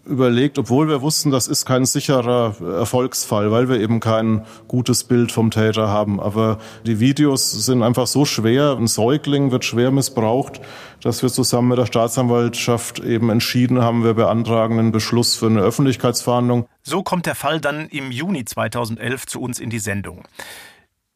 [0.08, 5.30] überlegt, obwohl wir wussten, das ist kein sicherer Erfolgsfall, weil wir eben kein gutes Bild
[5.30, 6.18] vom Täter haben.
[6.18, 8.76] Aber die Videos sind einfach so schwer.
[8.76, 10.60] Ein Säugling wird schwer missbraucht,
[11.02, 15.60] dass wir zusammen mit der Staatsanwaltschaft eben entschieden haben, wir beantragen einen Beschluss für eine
[15.60, 16.66] Öffentlichkeitsverhandlung.
[16.82, 20.24] So kommt der Fall dann im Juni 2011 zu uns in die Sendung.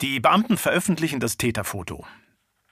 [0.01, 2.05] Die Beamten veröffentlichen das Täterfoto.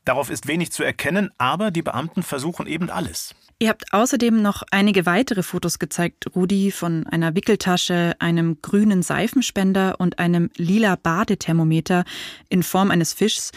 [0.05, 3.35] Darauf ist wenig zu erkennen, aber die Beamten versuchen eben alles.
[3.63, 10.01] Ihr habt außerdem noch einige weitere Fotos gezeigt, Rudi, von einer Wickeltasche, einem grünen Seifenspender
[10.01, 12.05] und einem lila Badethermometer
[12.49, 13.53] in Form eines Fischs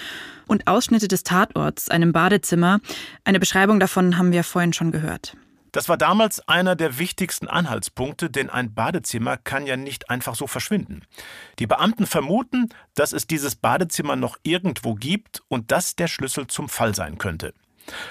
[0.45, 2.81] und Ausschnitte des Tatorts, einem Badezimmer.
[3.23, 5.37] Eine Beschreibung davon haben wir vorhin schon gehört.
[5.71, 10.47] Das war damals einer der wichtigsten Anhaltspunkte, denn ein Badezimmer kann ja nicht einfach so
[10.47, 11.03] verschwinden.
[11.59, 16.67] Die Beamten vermuten, dass es dieses Badezimmer noch irgendwo gibt und das der Schlüssel zum
[16.67, 17.53] Fall sein könnte.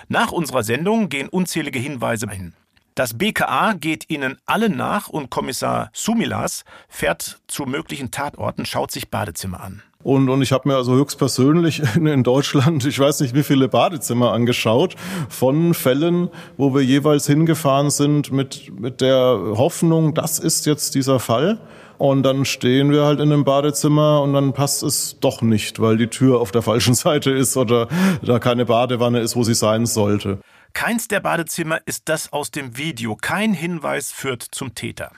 [0.09, 2.55] Nach unserer Sendung gehen unzählige Hinweise ein.
[2.95, 9.09] Das BKA geht ihnen alle nach und Kommissar Sumilas fährt zu möglichen Tatorten, schaut sich
[9.09, 9.83] Badezimmer an.
[10.03, 13.69] Und, und ich habe mir also höchstpersönlich in, in Deutschland, ich weiß nicht wie viele
[13.69, 14.97] Badezimmer angeschaut,
[15.29, 21.19] von Fällen, wo wir jeweils hingefahren sind mit, mit der Hoffnung, das ist jetzt dieser
[21.19, 21.61] Fall.
[22.03, 25.97] Und dann stehen wir halt in einem Badezimmer und dann passt es doch nicht, weil
[25.97, 27.87] die Tür auf der falschen Seite ist oder
[28.23, 30.41] da keine Badewanne ist, wo sie sein sollte.
[30.73, 33.15] Keins der Badezimmer ist das aus dem Video.
[33.15, 35.13] Kein Hinweis führt zum Täter.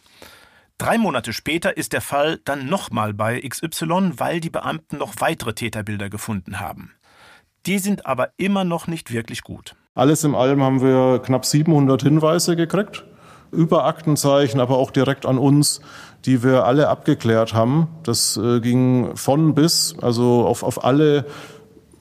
[0.77, 5.55] Drei Monate später ist der Fall dann nochmal bei XY, weil die Beamten noch weitere
[5.55, 6.93] Täterbilder gefunden haben.
[7.65, 9.75] Die sind aber immer noch nicht wirklich gut.
[9.95, 13.07] Alles im allem haben wir knapp 700 Hinweise gekriegt,
[13.55, 15.81] über Aktenzeichen, aber auch direkt an uns,
[16.25, 17.89] die wir alle abgeklärt haben.
[18.03, 21.27] Das äh, ging von bis, also auf, auf alle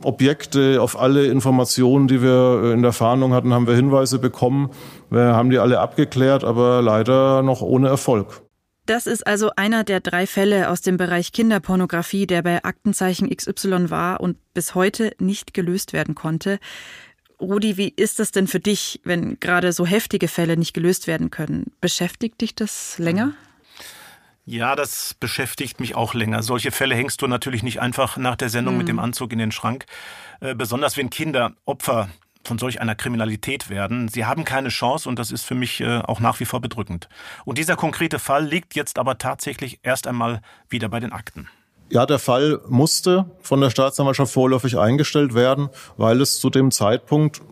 [0.03, 4.69] Objekte, auf alle Informationen, die wir äh, in der Fahndung hatten, haben wir Hinweise bekommen.
[5.09, 8.41] Wir haben die alle abgeklärt, aber leider noch ohne Erfolg.
[8.85, 13.89] Das ist also einer der drei Fälle aus dem Bereich Kinderpornografie, der bei Aktenzeichen XY
[13.89, 16.59] war und bis heute nicht gelöst werden konnte.
[17.39, 21.31] Rudi, wie ist das denn für dich, wenn gerade so heftige Fälle nicht gelöst werden
[21.31, 21.71] können?
[21.81, 23.33] Beschäftigt dich das länger?
[24.45, 26.43] Ja, das beschäftigt mich auch länger.
[26.43, 28.77] Solche Fälle hängst du natürlich nicht einfach nach der Sendung mhm.
[28.79, 29.85] mit dem Anzug in den Schrank.
[30.41, 32.09] Äh, besonders wenn Kinder Opfer
[32.43, 34.09] von solch einer Kriminalität werden.
[34.09, 37.07] Sie haben keine Chance und das ist für mich äh, auch nach wie vor bedrückend.
[37.45, 41.47] Und dieser konkrete Fall liegt jetzt aber tatsächlich erst einmal wieder bei den Akten.
[41.93, 47.43] Ja, der Fall musste von der Staatsanwaltschaft vorläufig eingestellt werden, weil es zu dem Zeitpunkt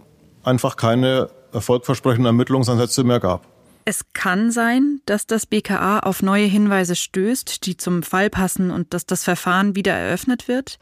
[0.41, 3.45] einfach keine erfolgversprechenden Ermittlungsansätze mehr gab.
[3.85, 8.95] Es kann sein, dass das BKA auf neue Hinweise stößt, die zum Fall passen und
[8.95, 10.79] dass das Verfahren wieder eröffnet wird.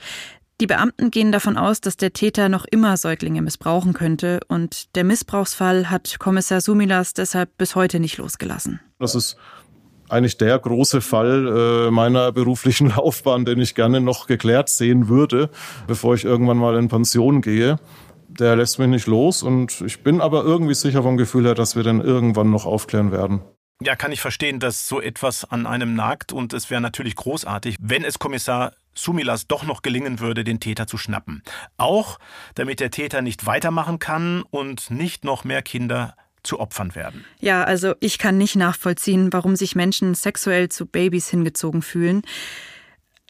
[0.62, 5.04] Die Beamten gehen davon aus, dass der Täter noch immer Säuglinge missbrauchen könnte und der
[5.04, 8.80] Missbrauchsfall hat Kommissar Sumilas deshalb bis heute nicht losgelassen.
[9.00, 9.36] Das ist
[10.10, 15.50] eigentlich der große Fall äh, meiner beruflichen Laufbahn, den ich gerne noch geklärt sehen würde,
[15.88, 17.80] bevor ich irgendwann mal in Pension gehe.
[18.28, 21.76] Der lässt mich nicht los und ich bin aber irgendwie sicher vom Gefühl her, dass
[21.76, 23.42] wir den irgendwann noch aufklären werden.
[23.82, 27.78] Ja, kann ich verstehen, dass so etwas an einem nagt und es wäre natürlich großartig,
[27.80, 31.44] wenn es Kommissar Sumilas doch noch gelingen würde, den Täter zu schnappen.
[31.78, 32.20] Auch
[32.56, 36.16] damit der Täter nicht weitermachen kann und nicht noch mehr Kinder
[36.50, 37.24] zu Opfern werden.
[37.40, 42.24] Ja, also ich kann nicht nachvollziehen, warum sich Menschen sexuell zu Babys hingezogen fühlen.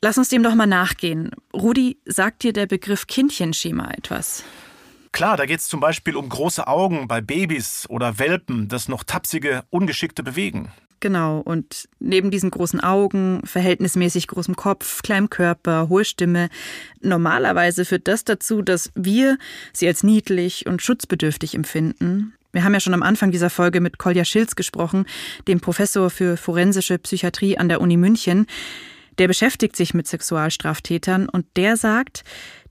[0.01, 1.31] Lass uns dem doch mal nachgehen.
[1.53, 4.45] Rudi, sagt dir der Begriff Kindchenschema etwas?
[5.11, 9.03] Klar, da geht es zum Beispiel um große Augen bei Babys oder Welpen, das noch
[9.03, 10.71] tapsige, ungeschickte bewegen.
[11.01, 16.49] Genau, und neben diesen großen Augen, verhältnismäßig großem Kopf, kleinem Körper, hohe Stimme,
[17.01, 19.37] normalerweise führt das dazu, dass wir
[19.73, 22.33] sie als niedlich und schutzbedürftig empfinden.
[22.51, 25.05] Wir haben ja schon am Anfang dieser Folge mit Kolja Schilz gesprochen,
[25.47, 28.47] dem Professor für forensische Psychiatrie an der Uni München.
[29.19, 32.23] Der beschäftigt sich mit Sexualstraftätern und der sagt,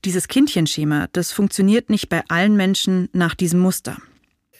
[0.03, 3.97] dieses Kindchenschema, das funktioniert nicht bei allen Menschen nach diesem Muster.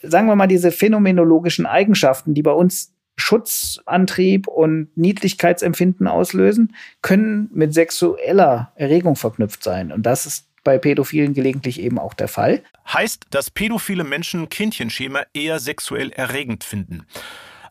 [0.02, 7.74] Sagen wir mal, diese phänomenologischen Eigenschaften, die bei uns Schutzantrieb und Niedlichkeitsempfinden auslösen, können mit
[7.74, 9.92] sexueller Erregung verknüpft sein.
[9.92, 12.62] Und das ist bei Pädophilen gelegentlich eben auch der Fall.
[12.92, 17.06] Heißt, dass pädophile Menschen Kindchenschema eher sexuell erregend finden.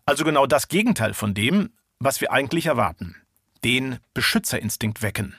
[0.05, 1.69] Also genau das Gegenteil von dem,
[1.99, 3.15] was wir eigentlich erwarten.
[3.63, 5.35] Den Beschützerinstinkt wecken.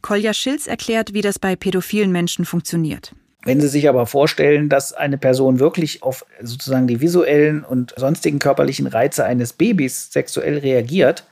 [0.00, 3.14] Kolja Schilz erklärt, wie das bei pädophilen Menschen funktioniert.
[3.44, 8.38] Wenn Sie sich aber vorstellen, dass eine Person wirklich auf sozusagen die visuellen und sonstigen
[8.38, 11.24] körperlichen Reize eines Babys sexuell reagiert,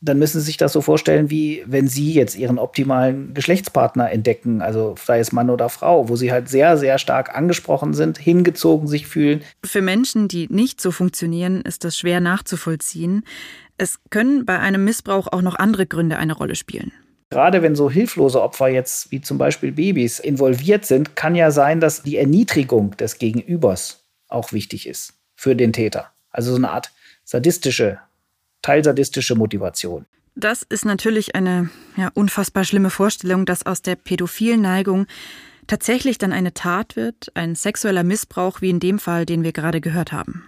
[0.00, 4.60] dann müssen Sie sich das so vorstellen, wie wenn Sie jetzt Ihren optimalen Geschlechtspartner entdecken,
[4.60, 8.88] also sei es Mann oder Frau, wo Sie halt sehr, sehr stark angesprochen sind, hingezogen
[8.88, 9.42] sich fühlen.
[9.64, 13.24] Für Menschen, die nicht so funktionieren, ist das schwer nachzuvollziehen.
[13.78, 16.92] Es können bei einem Missbrauch auch noch andere Gründe eine Rolle spielen.
[17.30, 21.80] Gerade wenn so hilflose Opfer jetzt wie zum Beispiel Babys involviert sind, kann ja sein,
[21.80, 26.12] dass die Erniedrigung des Gegenübers auch wichtig ist für den Täter.
[26.30, 26.92] Also so eine Art
[27.24, 27.98] sadistische
[28.62, 30.06] teilsadistische Motivation.
[30.34, 35.06] Das ist natürlich eine ja, unfassbar schlimme Vorstellung, dass aus der pädophilen Neigung
[35.66, 39.80] tatsächlich dann eine Tat wird, ein sexueller Missbrauch wie in dem Fall, den wir gerade
[39.80, 40.44] gehört haben.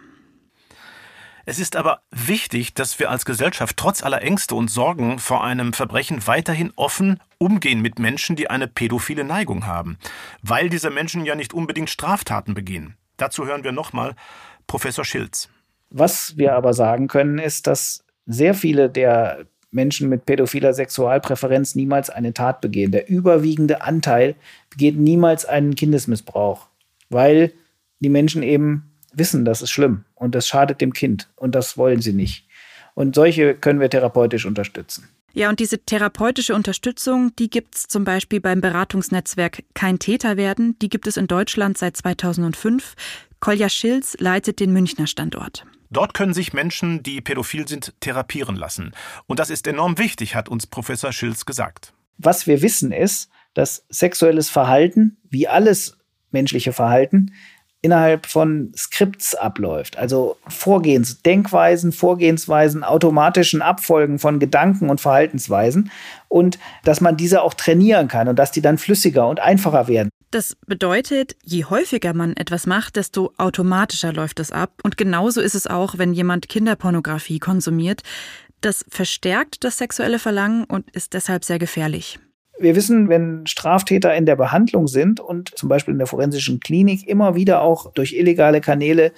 [1.46, 5.72] Es ist aber wichtig, dass wir als Gesellschaft trotz aller Ängste und Sorgen vor einem
[5.72, 9.96] Verbrechen weiterhin offen umgehen mit Menschen, die eine pädophile Neigung haben,
[10.42, 12.98] weil diese Menschen ja nicht unbedingt Straftaten begehen.
[13.16, 14.14] Dazu hören wir nochmal
[14.66, 15.48] Professor Schilz.
[15.90, 22.10] Was wir aber sagen können, ist, dass sehr viele der Menschen mit pädophiler Sexualpräferenz niemals
[22.10, 22.90] eine Tat begehen.
[22.90, 24.34] Der überwiegende Anteil
[24.70, 26.68] begeht niemals einen Kindesmissbrauch,
[27.10, 27.52] weil
[28.00, 32.00] die Menschen eben wissen, das ist schlimm und das schadet dem Kind und das wollen
[32.00, 32.46] sie nicht.
[32.94, 35.08] Und solche können wir therapeutisch unterstützen.
[35.34, 40.76] Ja, und diese therapeutische Unterstützung, die gibt es zum Beispiel beim Beratungsnetzwerk Kein Täter werden.
[40.80, 42.94] Die gibt es in Deutschland seit 2005.
[43.38, 45.64] Kolja Schilz leitet den Münchner Standort.
[45.90, 48.92] Dort können sich Menschen, die pädophil sind, therapieren lassen.
[49.26, 51.92] Und das ist enorm wichtig, hat uns Professor Schilz gesagt.
[52.18, 55.96] Was wir wissen ist, dass sexuelles Verhalten, wie alles
[56.30, 57.32] menschliche Verhalten,
[57.80, 59.96] innerhalb von Skripts abläuft.
[59.96, 65.90] Also Vorgehens, Denkweisen, Vorgehensweisen, automatischen Abfolgen von Gedanken und Verhaltensweisen
[66.28, 70.10] und dass man diese auch trainieren kann und dass die dann flüssiger und einfacher werden.
[70.30, 74.72] Das bedeutet, je häufiger man etwas macht, desto automatischer läuft es ab.
[74.82, 78.02] Und genauso ist es auch, wenn jemand Kinderpornografie konsumiert.
[78.60, 82.18] Das verstärkt das sexuelle Verlangen und ist deshalb sehr gefährlich.
[82.60, 87.06] Wir wissen, wenn Straftäter in der Behandlung sind und zum Beispiel in der forensischen Klinik
[87.08, 89.12] immer wieder auch durch illegale Kanäle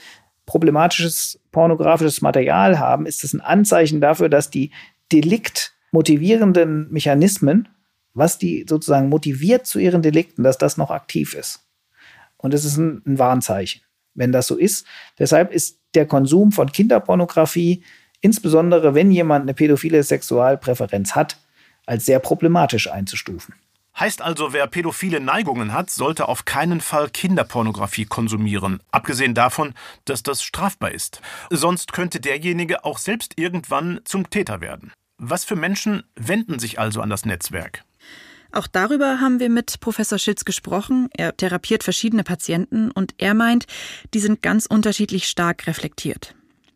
[0.47, 4.73] problematisches pornografisches Material haben, ist das ein Anzeichen dafür, dass die
[5.11, 7.69] Delikt motivierenden Mechanismen
[8.15, 11.67] was die sozusagen motiviert zu ihren Delikten, dass das noch aktiv ist.
[12.37, 13.83] Und es ist ein, ein Warnzeichen,
[14.15, 14.87] wenn das so ist.
[15.19, 17.85] Deshalb ist der Konsum von Kinderpornografie,
[18.21, 21.39] insbesondere wenn jemand eine pädophile Sexualpräferenz hat,
[21.87, 23.55] als sehr problematisch einzustufen.
[23.99, 30.23] Heißt also, wer pädophile Neigungen hat, sollte auf keinen Fall Kinderpornografie konsumieren, abgesehen davon, dass
[30.23, 31.21] das strafbar ist.
[31.51, 34.93] Sonst könnte derjenige auch selbst irgendwann zum Täter werden.
[35.19, 37.85] Was für Menschen wenden sich also an das Netzwerk?
[38.53, 41.09] Auch darüber haben wir mit Professor Schitz gesprochen.
[41.16, 43.66] Er therapiert verschiedene Patienten und er meint,
[44.14, 46.34] die sind ganz unterschiedlich stark reflektiert.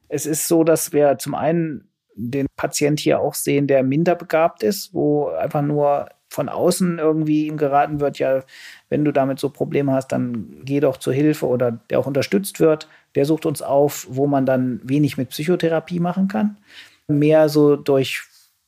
[0.08, 4.62] Es ist so, dass wir zum einen den Patient hier auch sehen, der minder begabt
[4.62, 8.42] ist, wo einfach nur von außen irgendwie ihm geraten wird, ja,
[8.88, 12.60] wenn du damit so Probleme hast, dann geh doch zur Hilfe oder der auch unterstützt
[12.60, 12.88] wird.
[13.14, 16.56] Der sucht uns auf, wo man dann wenig mit Psychotherapie machen kann.
[17.06, 18.22] Mehr so durch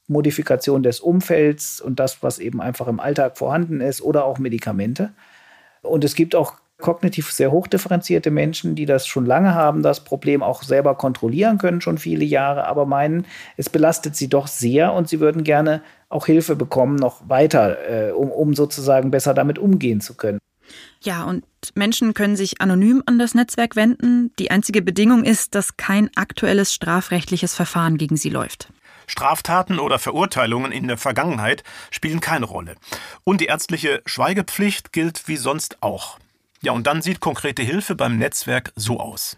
[0.09, 5.13] Modifikation des Umfelds und das, was eben einfach im Alltag vorhanden ist oder auch Medikamente.
[5.83, 10.43] Und es gibt auch kognitiv sehr hochdifferenzierte Menschen, die das schon lange haben, das Problem
[10.43, 13.25] auch selber kontrollieren können, schon viele Jahre, aber meinen,
[13.57, 18.13] es belastet sie doch sehr und sie würden gerne auch Hilfe bekommen, noch weiter, äh,
[18.13, 20.39] um, um sozusagen besser damit umgehen zu können.
[21.01, 21.45] Ja, und
[21.75, 24.33] Menschen können sich anonym an das Netzwerk wenden.
[24.39, 28.69] Die einzige Bedingung ist, dass kein aktuelles strafrechtliches Verfahren gegen sie läuft.
[29.07, 32.75] Straftaten oder Verurteilungen in der Vergangenheit spielen keine Rolle.
[33.25, 36.19] Und die ärztliche Schweigepflicht gilt wie sonst auch.
[36.63, 39.37] Ja, und dann sieht konkrete Hilfe beim Netzwerk so aus.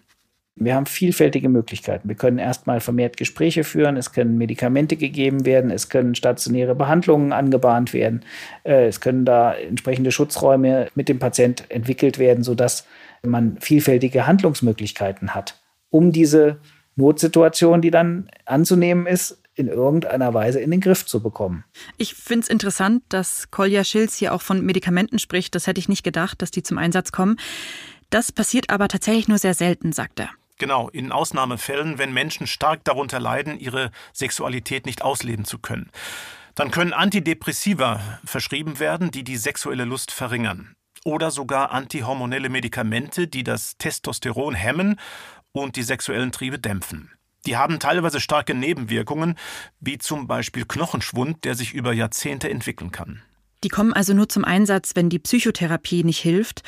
[0.61, 2.09] Wir haben vielfältige Möglichkeiten.
[2.09, 7.33] Wir können erstmal vermehrt Gespräche führen, es können Medikamente gegeben werden, es können stationäre Behandlungen
[7.33, 8.25] angebahnt werden,
[8.65, 12.87] äh, es können da entsprechende Schutzräume mit dem Patient entwickelt werden, sodass
[13.23, 15.61] man vielfältige Handlungsmöglichkeiten hat,
[15.91, 16.59] um diese
[16.97, 21.65] Notsituation, die dann anzunehmen ist, in irgendeiner Weise in den Griff zu bekommen.
[21.97, 25.55] Ich finde es interessant, dass Kolja Schilz hier auch von Medikamenten spricht.
[25.55, 27.37] Das hätte ich nicht gedacht, dass die zum Einsatz kommen.
[28.11, 30.31] Das passiert aber tatsächlich nur sehr selten, sagt er.
[30.59, 35.91] Genau, in Ausnahmefällen, wenn Menschen stark darunter leiden, ihre Sexualität nicht ausleben zu können.
[36.55, 40.75] Dann können Antidepressiva verschrieben werden, die die sexuelle Lust verringern.
[41.05, 44.99] Oder sogar antihormonelle Medikamente, die das Testosteron hemmen
[45.53, 47.13] und die sexuellen Triebe dämpfen.
[47.49, 49.35] Die haben teilweise starke Nebenwirkungen,
[49.81, 53.23] wie zum Beispiel Knochenschwund, der sich über Jahrzehnte entwickeln kann.
[53.65, 56.63] Die kommen also nur zum Einsatz, wenn die Psychotherapie nicht hilft.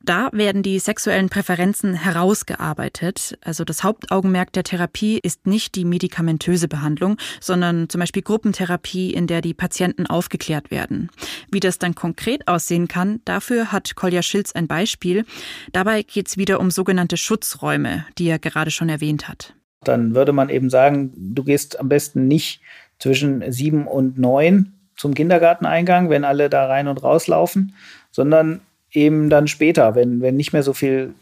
[0.00, 3.38] Da werden die sexuellen Präferenzen herausgearbeitet.
[3.42, 9.28] Also das Hauptaugenmerk der Therapie ist nicht die medikamentöse Behandlung, sondern zum Beispiel Gruppentherapie, in
[9.28, 11.10] der die Patienten aufgeklärt werden.
[11.52, 15.24] Wie das dann konkret aussehen kann, dafür hat Kolja Schilz ein Beispiel.
[15.70, 19.54] Dabei geht es wieder um sogenannte Schutzräume, die er gerade schon erwähnt hat.
[19.84, 22.60] Dann würde man eben sagen, du gehst am besten nicht
[22.98, 27.74] zwischen sieben und neun zum Kindergarteneingang, wenn alle da rein und rauslaufen,
[28.10, 28.60] sondern
[28.92, 31.14] eben dann später, wenn, wenn nicht mehr so viel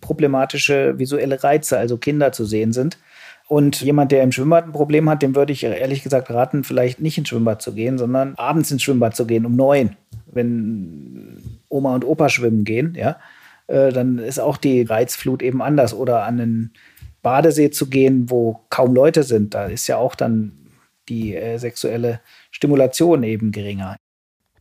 [0.00, 2.98] problematische visuelle Reize, also Kinder zu sehen sind.
[3.46, 7.00] Und jemand, der im Schwimmbad ein Problem hat, dem würde ich ehrlich gesagt raten, vielleicht
[7.00, 9.96] nicht ins Schwimmbad zu gehen, sondern abends ins Schwimmbad zu gehen um neun,
[10.26, 11.38] wenn
[11.68, 13.16] Oma und Opa schwimmen gehen, ja,
[13.68, 15.94] äh, dann ist auch die Reizflut eben anders.
[15.94, 16.72] Oder an einen
[17.22, 20.70] Badesee zu gehen, wo kaum Leute sind, da ist ja auch dann
[21.08, 23.96] die äh, sexuelle Stimulation eben geringer.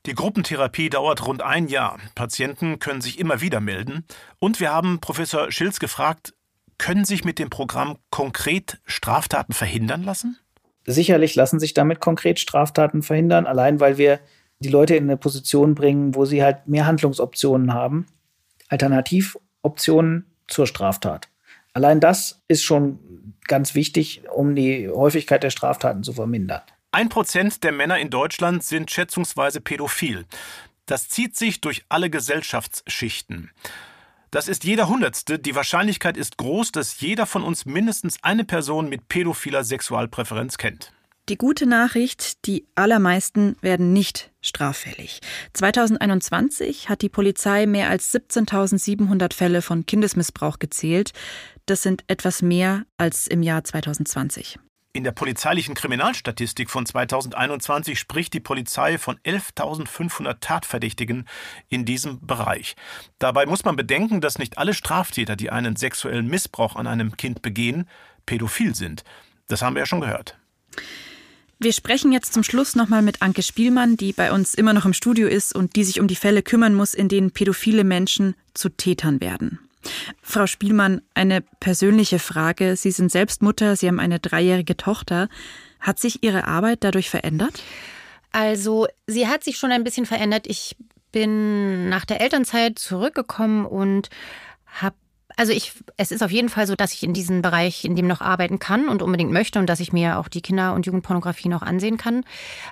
[0.05, 1.99] Die Gruppentherapie dauert rund ein Jahr.
[2.15, 4.05] Patienten können sich immer wieder melden.
[4.39, 6.33] Und wir haben Professor Schilz gefragt,
[6.77, 10.37] können sich mit dem Programm konkret Straftaten verhindern lassen?
[10.85, 14.21] Sicherlich lassen sich damit konkret Straftaten verhindern, allein weil wir
[14.59, 18.07] die Leute in eine Position bringen, wo sie halt mehr Handlungsoptionen haben,
[18.69, 21.27] Alternativoptionen zur Straftat.
[21.77, 26.63] Allein das ist schon ganz wichtig, um die Häufigkeit der Straftaten zu vermindern.
[26.91, 30.25] Ein Prozent der Männer in Deutschland sind schätzungsweise pädophil.
[30.87, 33.51] Das zieht sich durch alle Gesellschaftsschichten.
[34.31, 35.37] Das ist jeder Hundertste.
[35.37, 40.93] Die Wahrscheinlichkeit ist groß, dass jeder von uns mindestens eine Person mit pädophiler Sexualpräferenz kennt.
[41.29, 45.19] Die gute Nachricht, die allermeisten werden nicht straffällig.
[45.51, 51.11] 2021 hat die Polizei mehr als 17.700 Fälle von Kindesmissbrauch gezählt.
[51.65, 54.57] Das sind etwas mehr als im Jahr 2020.
[54.93, 61.27] In der polizeilichen Kriminalstatistik von 2021 spricht die Polizei von 11.500 Tatverdächtigen
[61.67, 62.77] in diesem Bereich.
[63.19, 67.41] Dabei muss man bedenken, dass nicht alle Straftäter, die einen sexuellen Missbrauch an einem Kind
[67.41, 67.89] begehen,
[68.25, 69.03] pädophil sind.
[69.49, 70.37] Das haben wir ja schon gehört.
[71.59, 74.93] Wir sprechen jetzt zum Schluss nochmal mit Anke Spielmann, die bei uns immer noch im
[74.93, 78.69] Studio ist und die sich um die Fälle kümmern muss, in denen pädophile Menschen zu
[78.69, 79.59] Tätern werden.
[80.21, 82.75] Frau Spielmann, eine persönliche Frage.
[82.75, 85.29] Sie sind selbst Mutter, Sie haben eine dreijährige Tochter.
[85.79, 87.63] Hat sich Ihre Arbeit dadurch verändert?
[88.31, 90.45] Also, sie hat sich schon ein bisschen verändert.
[90.45, 90.75] Ich
[91.11, 94.09] bin nach der Elternzeit zurückgekommen und
[94.65, 94.95] habe
[95.37, 98.07] also ich, es ist auf jeden Fall so, dass ich in diesem Bereich, in dem
[98.07, 101.47] noch arbeiten kann und unbedingt möchte und dass ich mir auch die Kinder- und Jugendpornografie
[101.47, 102.25] noch ansehen kann.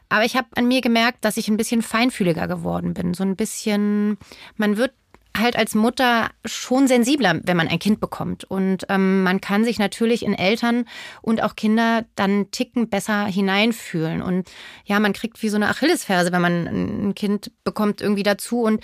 [0.09, 3.13] Aber ich habe an mir gemerkt, dass ich ein bisschen feinfühliger geworden bin.
[3.13, 4.17] So ein bisschen,
[4.57, 4.93] man wird
[5.37, 8.45] halt als Mutter schon sensibler, wenn man ein Kind bekommt.
[8.45, 10.85] Und ähm, man kann sich natürlich in Eltern
[11.21, 14.23] und auch Kinder dann Ticken besser hineinfühlen.
[14.23, 14.49] Und
[14.85, 18.61] ja, man kriegt wie so eine Achillesferse, wenn man ein Kind bekommt, irgendwie dazu.
[18.61, 18.81] Und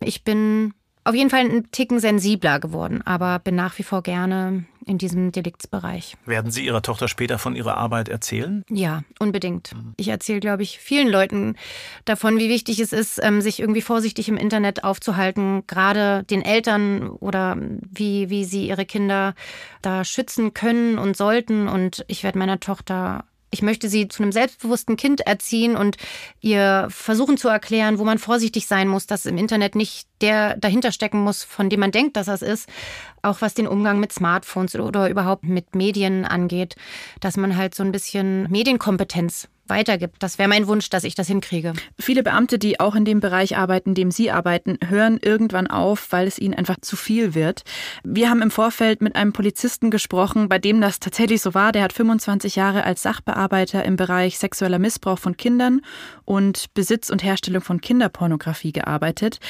[0.00, 0.74] ich bin
[1.04, 5.32] auf jeden Fall einen Ticken sensibler geworden, aber bin nach wie vor gerne in diesem
[5.32, 6.16] Deliktsbereich.
[6.26, 8.64] Werden Sie Ihrer Tochter später von Ihrer Arbeit erzählen?
[8.68, 9.72] Ja, unbedingt.
[9.96, 11.56] Ich erzähle, glaube ich, vielen Leuten
[12.04, 17.08] davon, wie wichtig es ist, ähm, sich irgendwie vorsichtig im Internet aufzuhalten, gerade den Eltern
[17.08, 17.56] oder
[17.90, 19.34] wie, wie sie ihre Kinder
[19.82, 21.68] da schützen können und sollten.
[21.68, 25.96] Und ich werde meiner Tochter ich möchte sie zu einem selbstbewussten Kind erziehen und
[26.40, 30.90] ihr versuchen zu erklären, wo man vorsichtig sein muss, dass im Internet nicht der dahinter
[30.90, 32.68] stecken muss, von dem man denkt, dass das ist.
[33.20, 36.76] Auch was den Umgang mit Smartphones oder überhaupt mit Medien angeht,
[37.20, 40.22] dass man halt so ein bisschen Medienkompetenz weitergibt.
[40.22, 41.72] Das wäre mein Wunsch, dass ich das hinkriege.
[41.98, 46.12] Viele Beamte, die auch in dem Bereich arbeiten, in dem Sie arbeiten, hören irgendwann auf,
[46.12, 47.62] weil es ihnen einfach zu viel wird.
[48.04, 51.72] Wir haben im Vorfeld mit einem Polizisten gesprochen, bei dem das tatsächlich so war.
[51.72, 55.80] Der hat 25 Jahre als Sachbearbeiter im Bereich sexueller Missbrauch von Kindern
[56.24, 59.40] und Besitz und Herstellung von Kinderpornografie gearbeitet.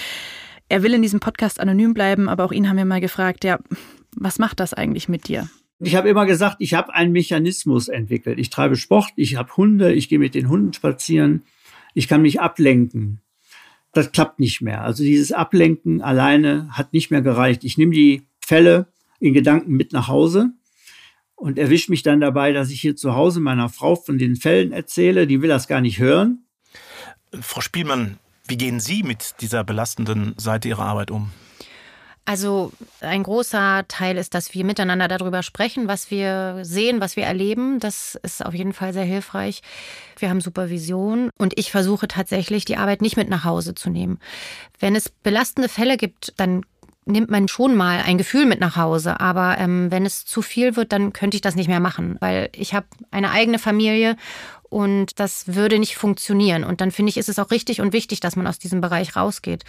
[0.68, 3.58] Er will in diesem Podcast anonym bleiben, aber auch ihn haben wir mal gefragt, ja,
[4.16, 5.48] was macht das eigentlich mit dir?
[5.84, 8.38] Ich habe immer gesagt, ich habe einen Mechanismus entwickelt.
[8.38, 11.42] Ich treibe Sport, ich habe Hunde, ich gehe mit den Hunden spazieren,
[11.92, 13.20] ich kann mich ablenken.
[13.92, 14.82] Das klappt nicht mehr.
[14.82, 17.64] Also dieses Ablenken alleine hat nicht mehr gereicht.
[17.64, 18.86] Ich nehme die Fälle
[19.18, 20.52] in Gedanken mit nach Hause
[21.34, 24.70] und erwische mich dann dabei, dass ich hier zu Hause meiner Frau von den Fällen
[24.70, 25.26] erzähle.
[25.26, 26.46] Die will das gar nicht hören.
[27.40, 31.32] Frau Spielmann, wie gehen Sie mit dieser belastenden Seite Ihrer Arbeit um?
[32.24, 37.24] Also ein großer Teil ist, dass wir miteinander darüber sprechen, was wir sehen, was wir
[37.24, 37.80] erleben.
[37.80, 39.60] Das ist auf jeden Fall sehr hilfreich.
[40.18, 44.20] Wir haben Supervision und ich versuche tatsächlich, die Arbeit nicht mit nach Hause zu nehmen.
[44.78, 46.64] Wenn es belastende Fälle gibt, dann
[47.06, 49.18] nimmt man schon mal ein Gefühl mit nach Hause.
[49.20, 52.50] Aber ähm, wenn es zu viel wird, dann könnte ich das nicht mehr machen, weil
[52.54, 54.16] ich habe eine eigene Familie
[54.72, 56.64] und das würde nicht funktionieren.
[56.64, 59.16] Und dann finde ich, ist es auch richtig und wichtig, dass man aus diesem Bereich
[59.16, 59.64] rausgeht.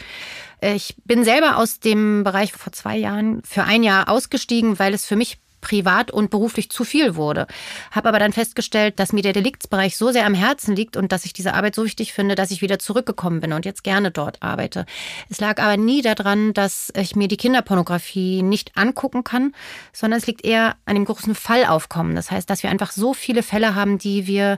[0.62, 5.06] Ich bin selber aus dem Bereich vor zwei Jahren für ein Jahr ausgestiegen, weil es
[5.06, 7.48] für mich privat und beruflich zu viel wurde.
[7.90, 11.26] Habe aber dann festgestellt, dass mir der Deliktsbereich so sehr am Herzen liegt und dass
[11.26, 14.44] ich diese Arbeit so wichtig finde, dass ich wieder zurückgekommen bin und jetzt gerne dort
[14.44, 14.86] arbeite.
[15.30, 19.56] Es lag aber nie daran, dass ich mir die Kinderpornografie nicht angucken kann,
[19.94, 22.16] sondern es liegt eher an dem großen Fallaufkommen.
[22.16, 24.58] Das heißt, dass wir einfach so viele Fälle haben, die wir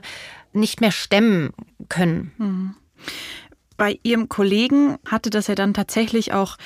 [0.52, 1.52] nicht mehr stemmen
[1.88, 2.32] können.
[2.38, 2.74] Mhm.
[3.76, 6.56] Bei Ihrem Kollegen hatte das ja dann tatsächlich auch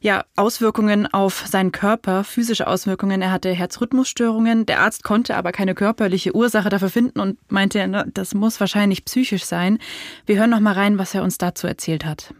[0.00, 3.20] ja, Auswirkungen auf seinen Körper, physische Auswirkungen.
[3.20, 4.64] Er hatte Herzrhythmusstörungen.
[4.64, 9.44] Der Arzt konnte aber keine körperliche Ursache dafür finden und meinte, das muss wahrscheinlich psychisch
[9.44, 9.78] sein.
[10.24, 12.34] Wir hören noch mal rein, was er uns dazu erzählt hat.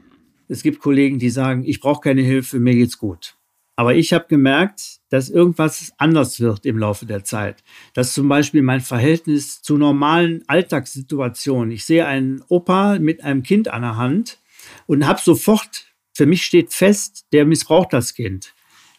[0.48, 3.36] Es gibt Kollegen, die sagen, ich brauche keine Hilfe, mir geht's gut.
[3.76, 7.62] Aber ich habe gemerkt, dass irgendwas anders wird im Laufe der Zeit.
[7.94, 11.70] Dass zum Beispiel mein Verhältnis zu normalen Alltagssituationen.
[11.70, 14.38] Ich sehe einen Opa mit einem Kind an der Hand
[14.86, 15.89] und habe sofort
[16.20, 18.52] für mich steht fest, der missbraucht das Kind.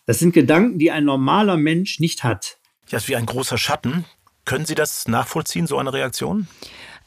[0.08, 2.58] Das sind Gedanken, die ein normaler Mensch nicht hat.
[2.88, 4.06] Ja, ist wie ein großer Schatten.
[4.44, 6.48] Können Sie das nachvollziehen, so eine Reaktion?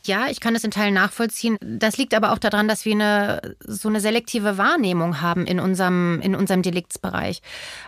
[0.07, 1.57] Ja, ich kann es in Teilen nachvollziehen.
[1.61, 6.21] Das liegt aber auch daran, dass wir eine, so eine selektive Wahrnehmung haben in unserem,
[6.21, 7.41] in unserem Deliktsbereich.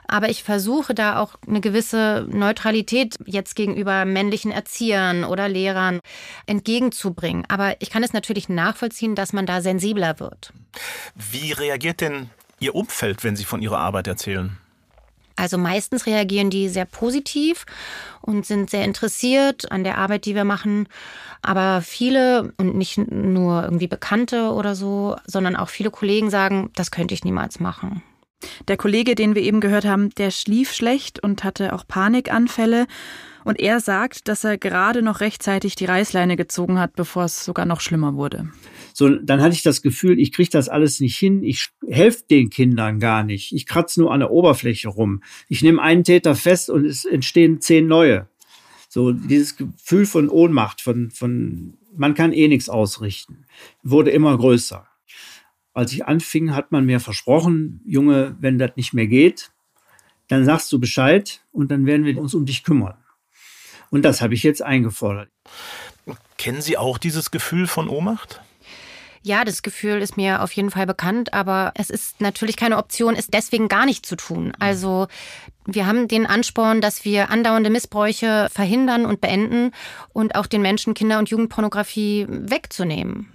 [0.09, 6.01] Aber ich versuche da auch eine gewisse Neutralität jetzt gegenüber männlichen Erziehern oder Lehrern
[6.47, 7.45] entgegenzubringen.
[7.49, 10.55] Aber ich kann es natürlich nachvollziehen, dass man da sensibler wird.
[11.15, 14.59] Wie reagiert denn Ihr Umfeld, wenn Sie von Ihrer Arbeit erzählen?
[15.37, 17.67] Also meistens reagieren die sehr positiv
[18.23, 20.89] und sind sehr interessiert an der Arbeit, die wir machen.
[21.43, 26.91] Aber viele und nicht nur irgendwie Bekannte oder so, sondern auch viele Kollegen sagen, das
[26.91, 28.03] könnte ich niemals machen.
[28.69, 32.87] Der Kollege, den wir eben gehört haben, der schlief schlecht und hatte auch Panikanfälle.
[33.45, 37.65] Und er sagt, dass er gerade noch rechtzeitig die Reißleine gezogen hat, bevor es sogar
[37.65, 38.49] noch schlimmer wurde.
[38.99, 41.45] So, dann hatte ich das Gefühl, ich kriege das alles nicht hin.
[41.45, 43.53] Ich helfe den Kindern gar nicht.
[43.53, 45.23] Ich kratze nur an der Oberfläche rum.
[45.51, 48.27] Ich nehme einen Täter fest und es entstehen zehn neue.
[48.89, 53.45] So dieses Gefühl von Ohnmacht, von, von man kann eh nichts ausrichten,
[53.83, 54.89] wurde immer größer.
[55.75, 59.53] Als ich anfing, hat man mir versprochen, Junge, wenn das nicht mehr geht,
[60.29, 62.97] dann sagst du Bescheid und dann werden wir uns um dich kümmern.
[63.91, 65.29] Und das habe ich jetzt eingefordert.
[66.39, 68.41] Kennen Sie auch dieses Gefühl von Ohnmacht?
[69.27, 73.17] Ja, das Gefühl ist mir auf jeden Fall bekannt, aber es ist natürlich keine Option,
[73.17, 74.53] es deswegen gar nicht zu tun.
[74.61, 75.09] Also
[75.65, 79.73] wir haben den Ansporn, dass wir andauernde Missbräuche verhindern und beenden
[80.13, 83.27] und auch den Menschen Kinder- und Jugendpornografie wegzunehmen.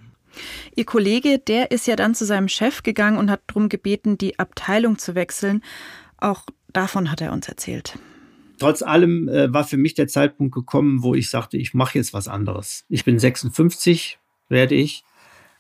[0.78, 4.40] Ihr Kollege, der ist ja dann zu seinem Chef gegangen und hat darum gebeten, die
[4.40, 5.62] Abteilung zu wechseln.
[6.16, 8.00] Auch davon hat er uns erzählt.
[8.60, 12.14] Trotz allem äh, war für mich der Zeitpunkt gekommen, wo ich sagte, ich mache jetzt
[12.14, 12.86] was anderes.
[12.88, 15.04] Ich bin 56, werde ich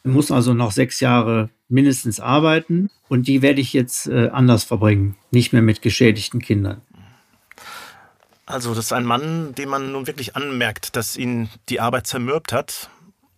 [0.04, 5.16] muss also noch sechs Jahre mindestens arbeiten und die werde ich jetzt äh, anders verbringen,
[5.32, 6.82] nicht mehr mit geschädigten Kindern.
[8.46, 12.52] Also das ist ein Mann, dem man nun wirklich anmerkt, dass ihn die Arbeit zermürbt
[12.52, 12.90] hat.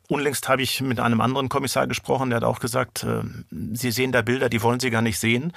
[0.08, 3.22] Unlängst habe ich mit einem anderen Kommissar gesprochen, der hat auch gesagt, äh,
[3.74, 5.54] Sie sehen da Bilder, die wollen Sie gar nicht sehen.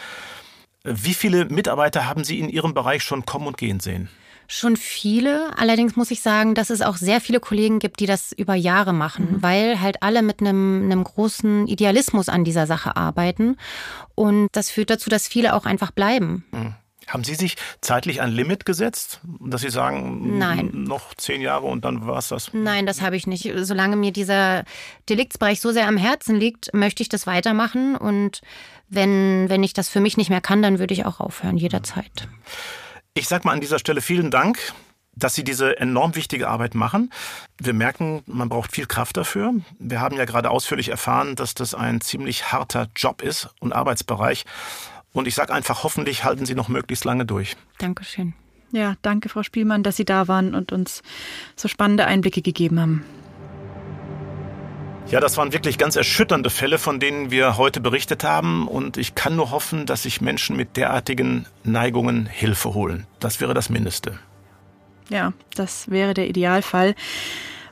[0.84, 4.08] Wie viele Mitarbeiter haben Sie in Ihrem Bereich schon kommen und gehen sehen?
[4.48, 5.50] Schon viele.
[5.56, 8.92] Allerdings muss ich sagen, dass es auch sehr viele Kollegen gibt, die das über Jahre
[8.92, 9.42] machen, mhm.
[9.42, 13.56] weil halt alle mit einem, einem großen Idealismus an dieser Sache arbeiten.
[14.14, 16.44] Und das führt dazu, dass viele auch einfach bleiben.
[16.52, 16.74] Mhm.
[17.08, 20.70] Haben Sie sich zeitlich ein Limit gesetzt, dass Sie sagen, Nein.
[20.72, 22.50] noch zehn Jahre und dann war es das?
[22.52, 23.52] Nein, das habe ich nicht.
[23.58, 24.64] Solange mir dieser
[25.08, 27.94] Deliktsbereich so sehr am Herzen liegt, möchte ich das weitermachen.
[27.94, 28.40] Und
[28.88, 32.26] wenn, wenn ich das für mich nicht mehr kann, dann würde ich auch aufhören, jederzeit.
[32.28, 32.85] Mhm.
[33.16, 34.58] Ich sage mal an dieser Stelle vielen Dank,
[35.14, 37.10] dass Sie diese enorm wichtige Arbeit machen.
[37.56, 39.54] Wir merken, man braucht viel Kraft dafür.
[39.78, 44.44] Wir haben ja gerade ausführlich erfahren, dass das ein ziemlich harter Job ist und Arbeitsbereich.
[45.14, 47.56] Und ich sage einfach, hoffentlich halten Sie noch möglichst lange durch.
[47.78, 48.34] Dankeschön.
[48.70, 51.02] Ja, danke, Frau Spielmann, dass Sie da waren und uns
[51.56, 53.04] so spannende Einblicke gegeben haben.
[55.08, 58.66] Ja, das waren wirklich ganz erschütternde Fälle, von denen wir heute berichtet haben.
[58.66, 63.06] Und ich kann nur hoffen, dass sich Menschen mit derartigen Neigungen Hilfe holen.
[63.20, 64.18] Das wäre das Mindeste.
[65.08, 66.96] Ja, das wäre der Idealfall.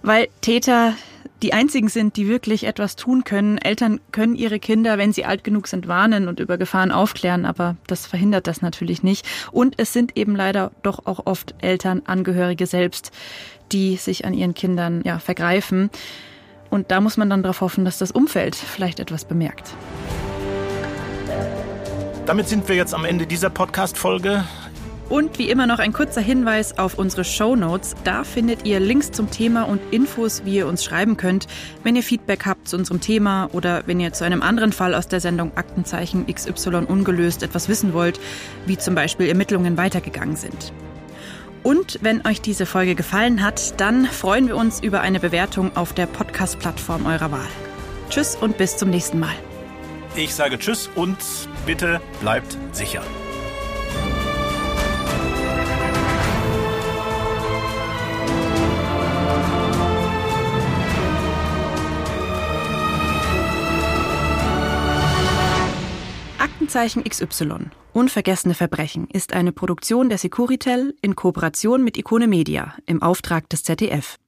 [0.03, 0.95] Weil Täter
[1.43, 3.59] die einzigen sind, die wirklich etwas tun können.
[3.59, 7.77] Eltern können ihre Kinder, wenn sie alt genug sind, warnen und über Gefahren aufklären, aber
[7.87, 9.27] das verhindert das natürlich nicht.
[9.53, 13.11] Und es sind eben leider doch auch oft Eltern, Angehörige selbst,
[13.73, 15.91] die sich an ihren Kindern ja, vergreifen.
[16.75, 19.77] Und da muss man dann darauf hoffen, dass das Umfeld vielleicht etwas bemerkt.
[22.27, 24.43] Damit sind wir jetzt am Ende dieser Podcast-Folge.
[25.09, 27.95] Und wie immer noch ein kurzer Hinweis auf unsere Show Notes.
[28.03, 31.47] Da findet ihr Links zum Thema und Infos, wie ihr uns schreiben könnt,
[31.85, 35.07] wenn ihr Feedback habt zu unserem Thema oder wenn ihr zu einem anderen Fall aus
[35.07, 38.19] der Sendung Aktenzeichen XY ungelöst etwas wissen wollt,
[38.67, 40.73] wie zum Beispiel Ermittlungen weitergegangen sind.
[41.65, 45.95] Und wenn euch diese Folge gefallen hat, dann freuen wir uns über eine Bewertung auf
[45.95, 47.49] der Podcast-Plattform eurer Wahl.
[48.11, 49.35] Tschüss und bis zum nächsten Mal.
[50.15, 51.17] Ich sage Tschüss und
[51.67, 53.03] bitte bleibt sicher.
[66.45, 73.01] Aktenzeichen XY Unvergessene Verbrechen ist eine Produktion der Securitel in Kooperation mit Ikone Media im
[73.01, 74.19] Auftrag des ZDF.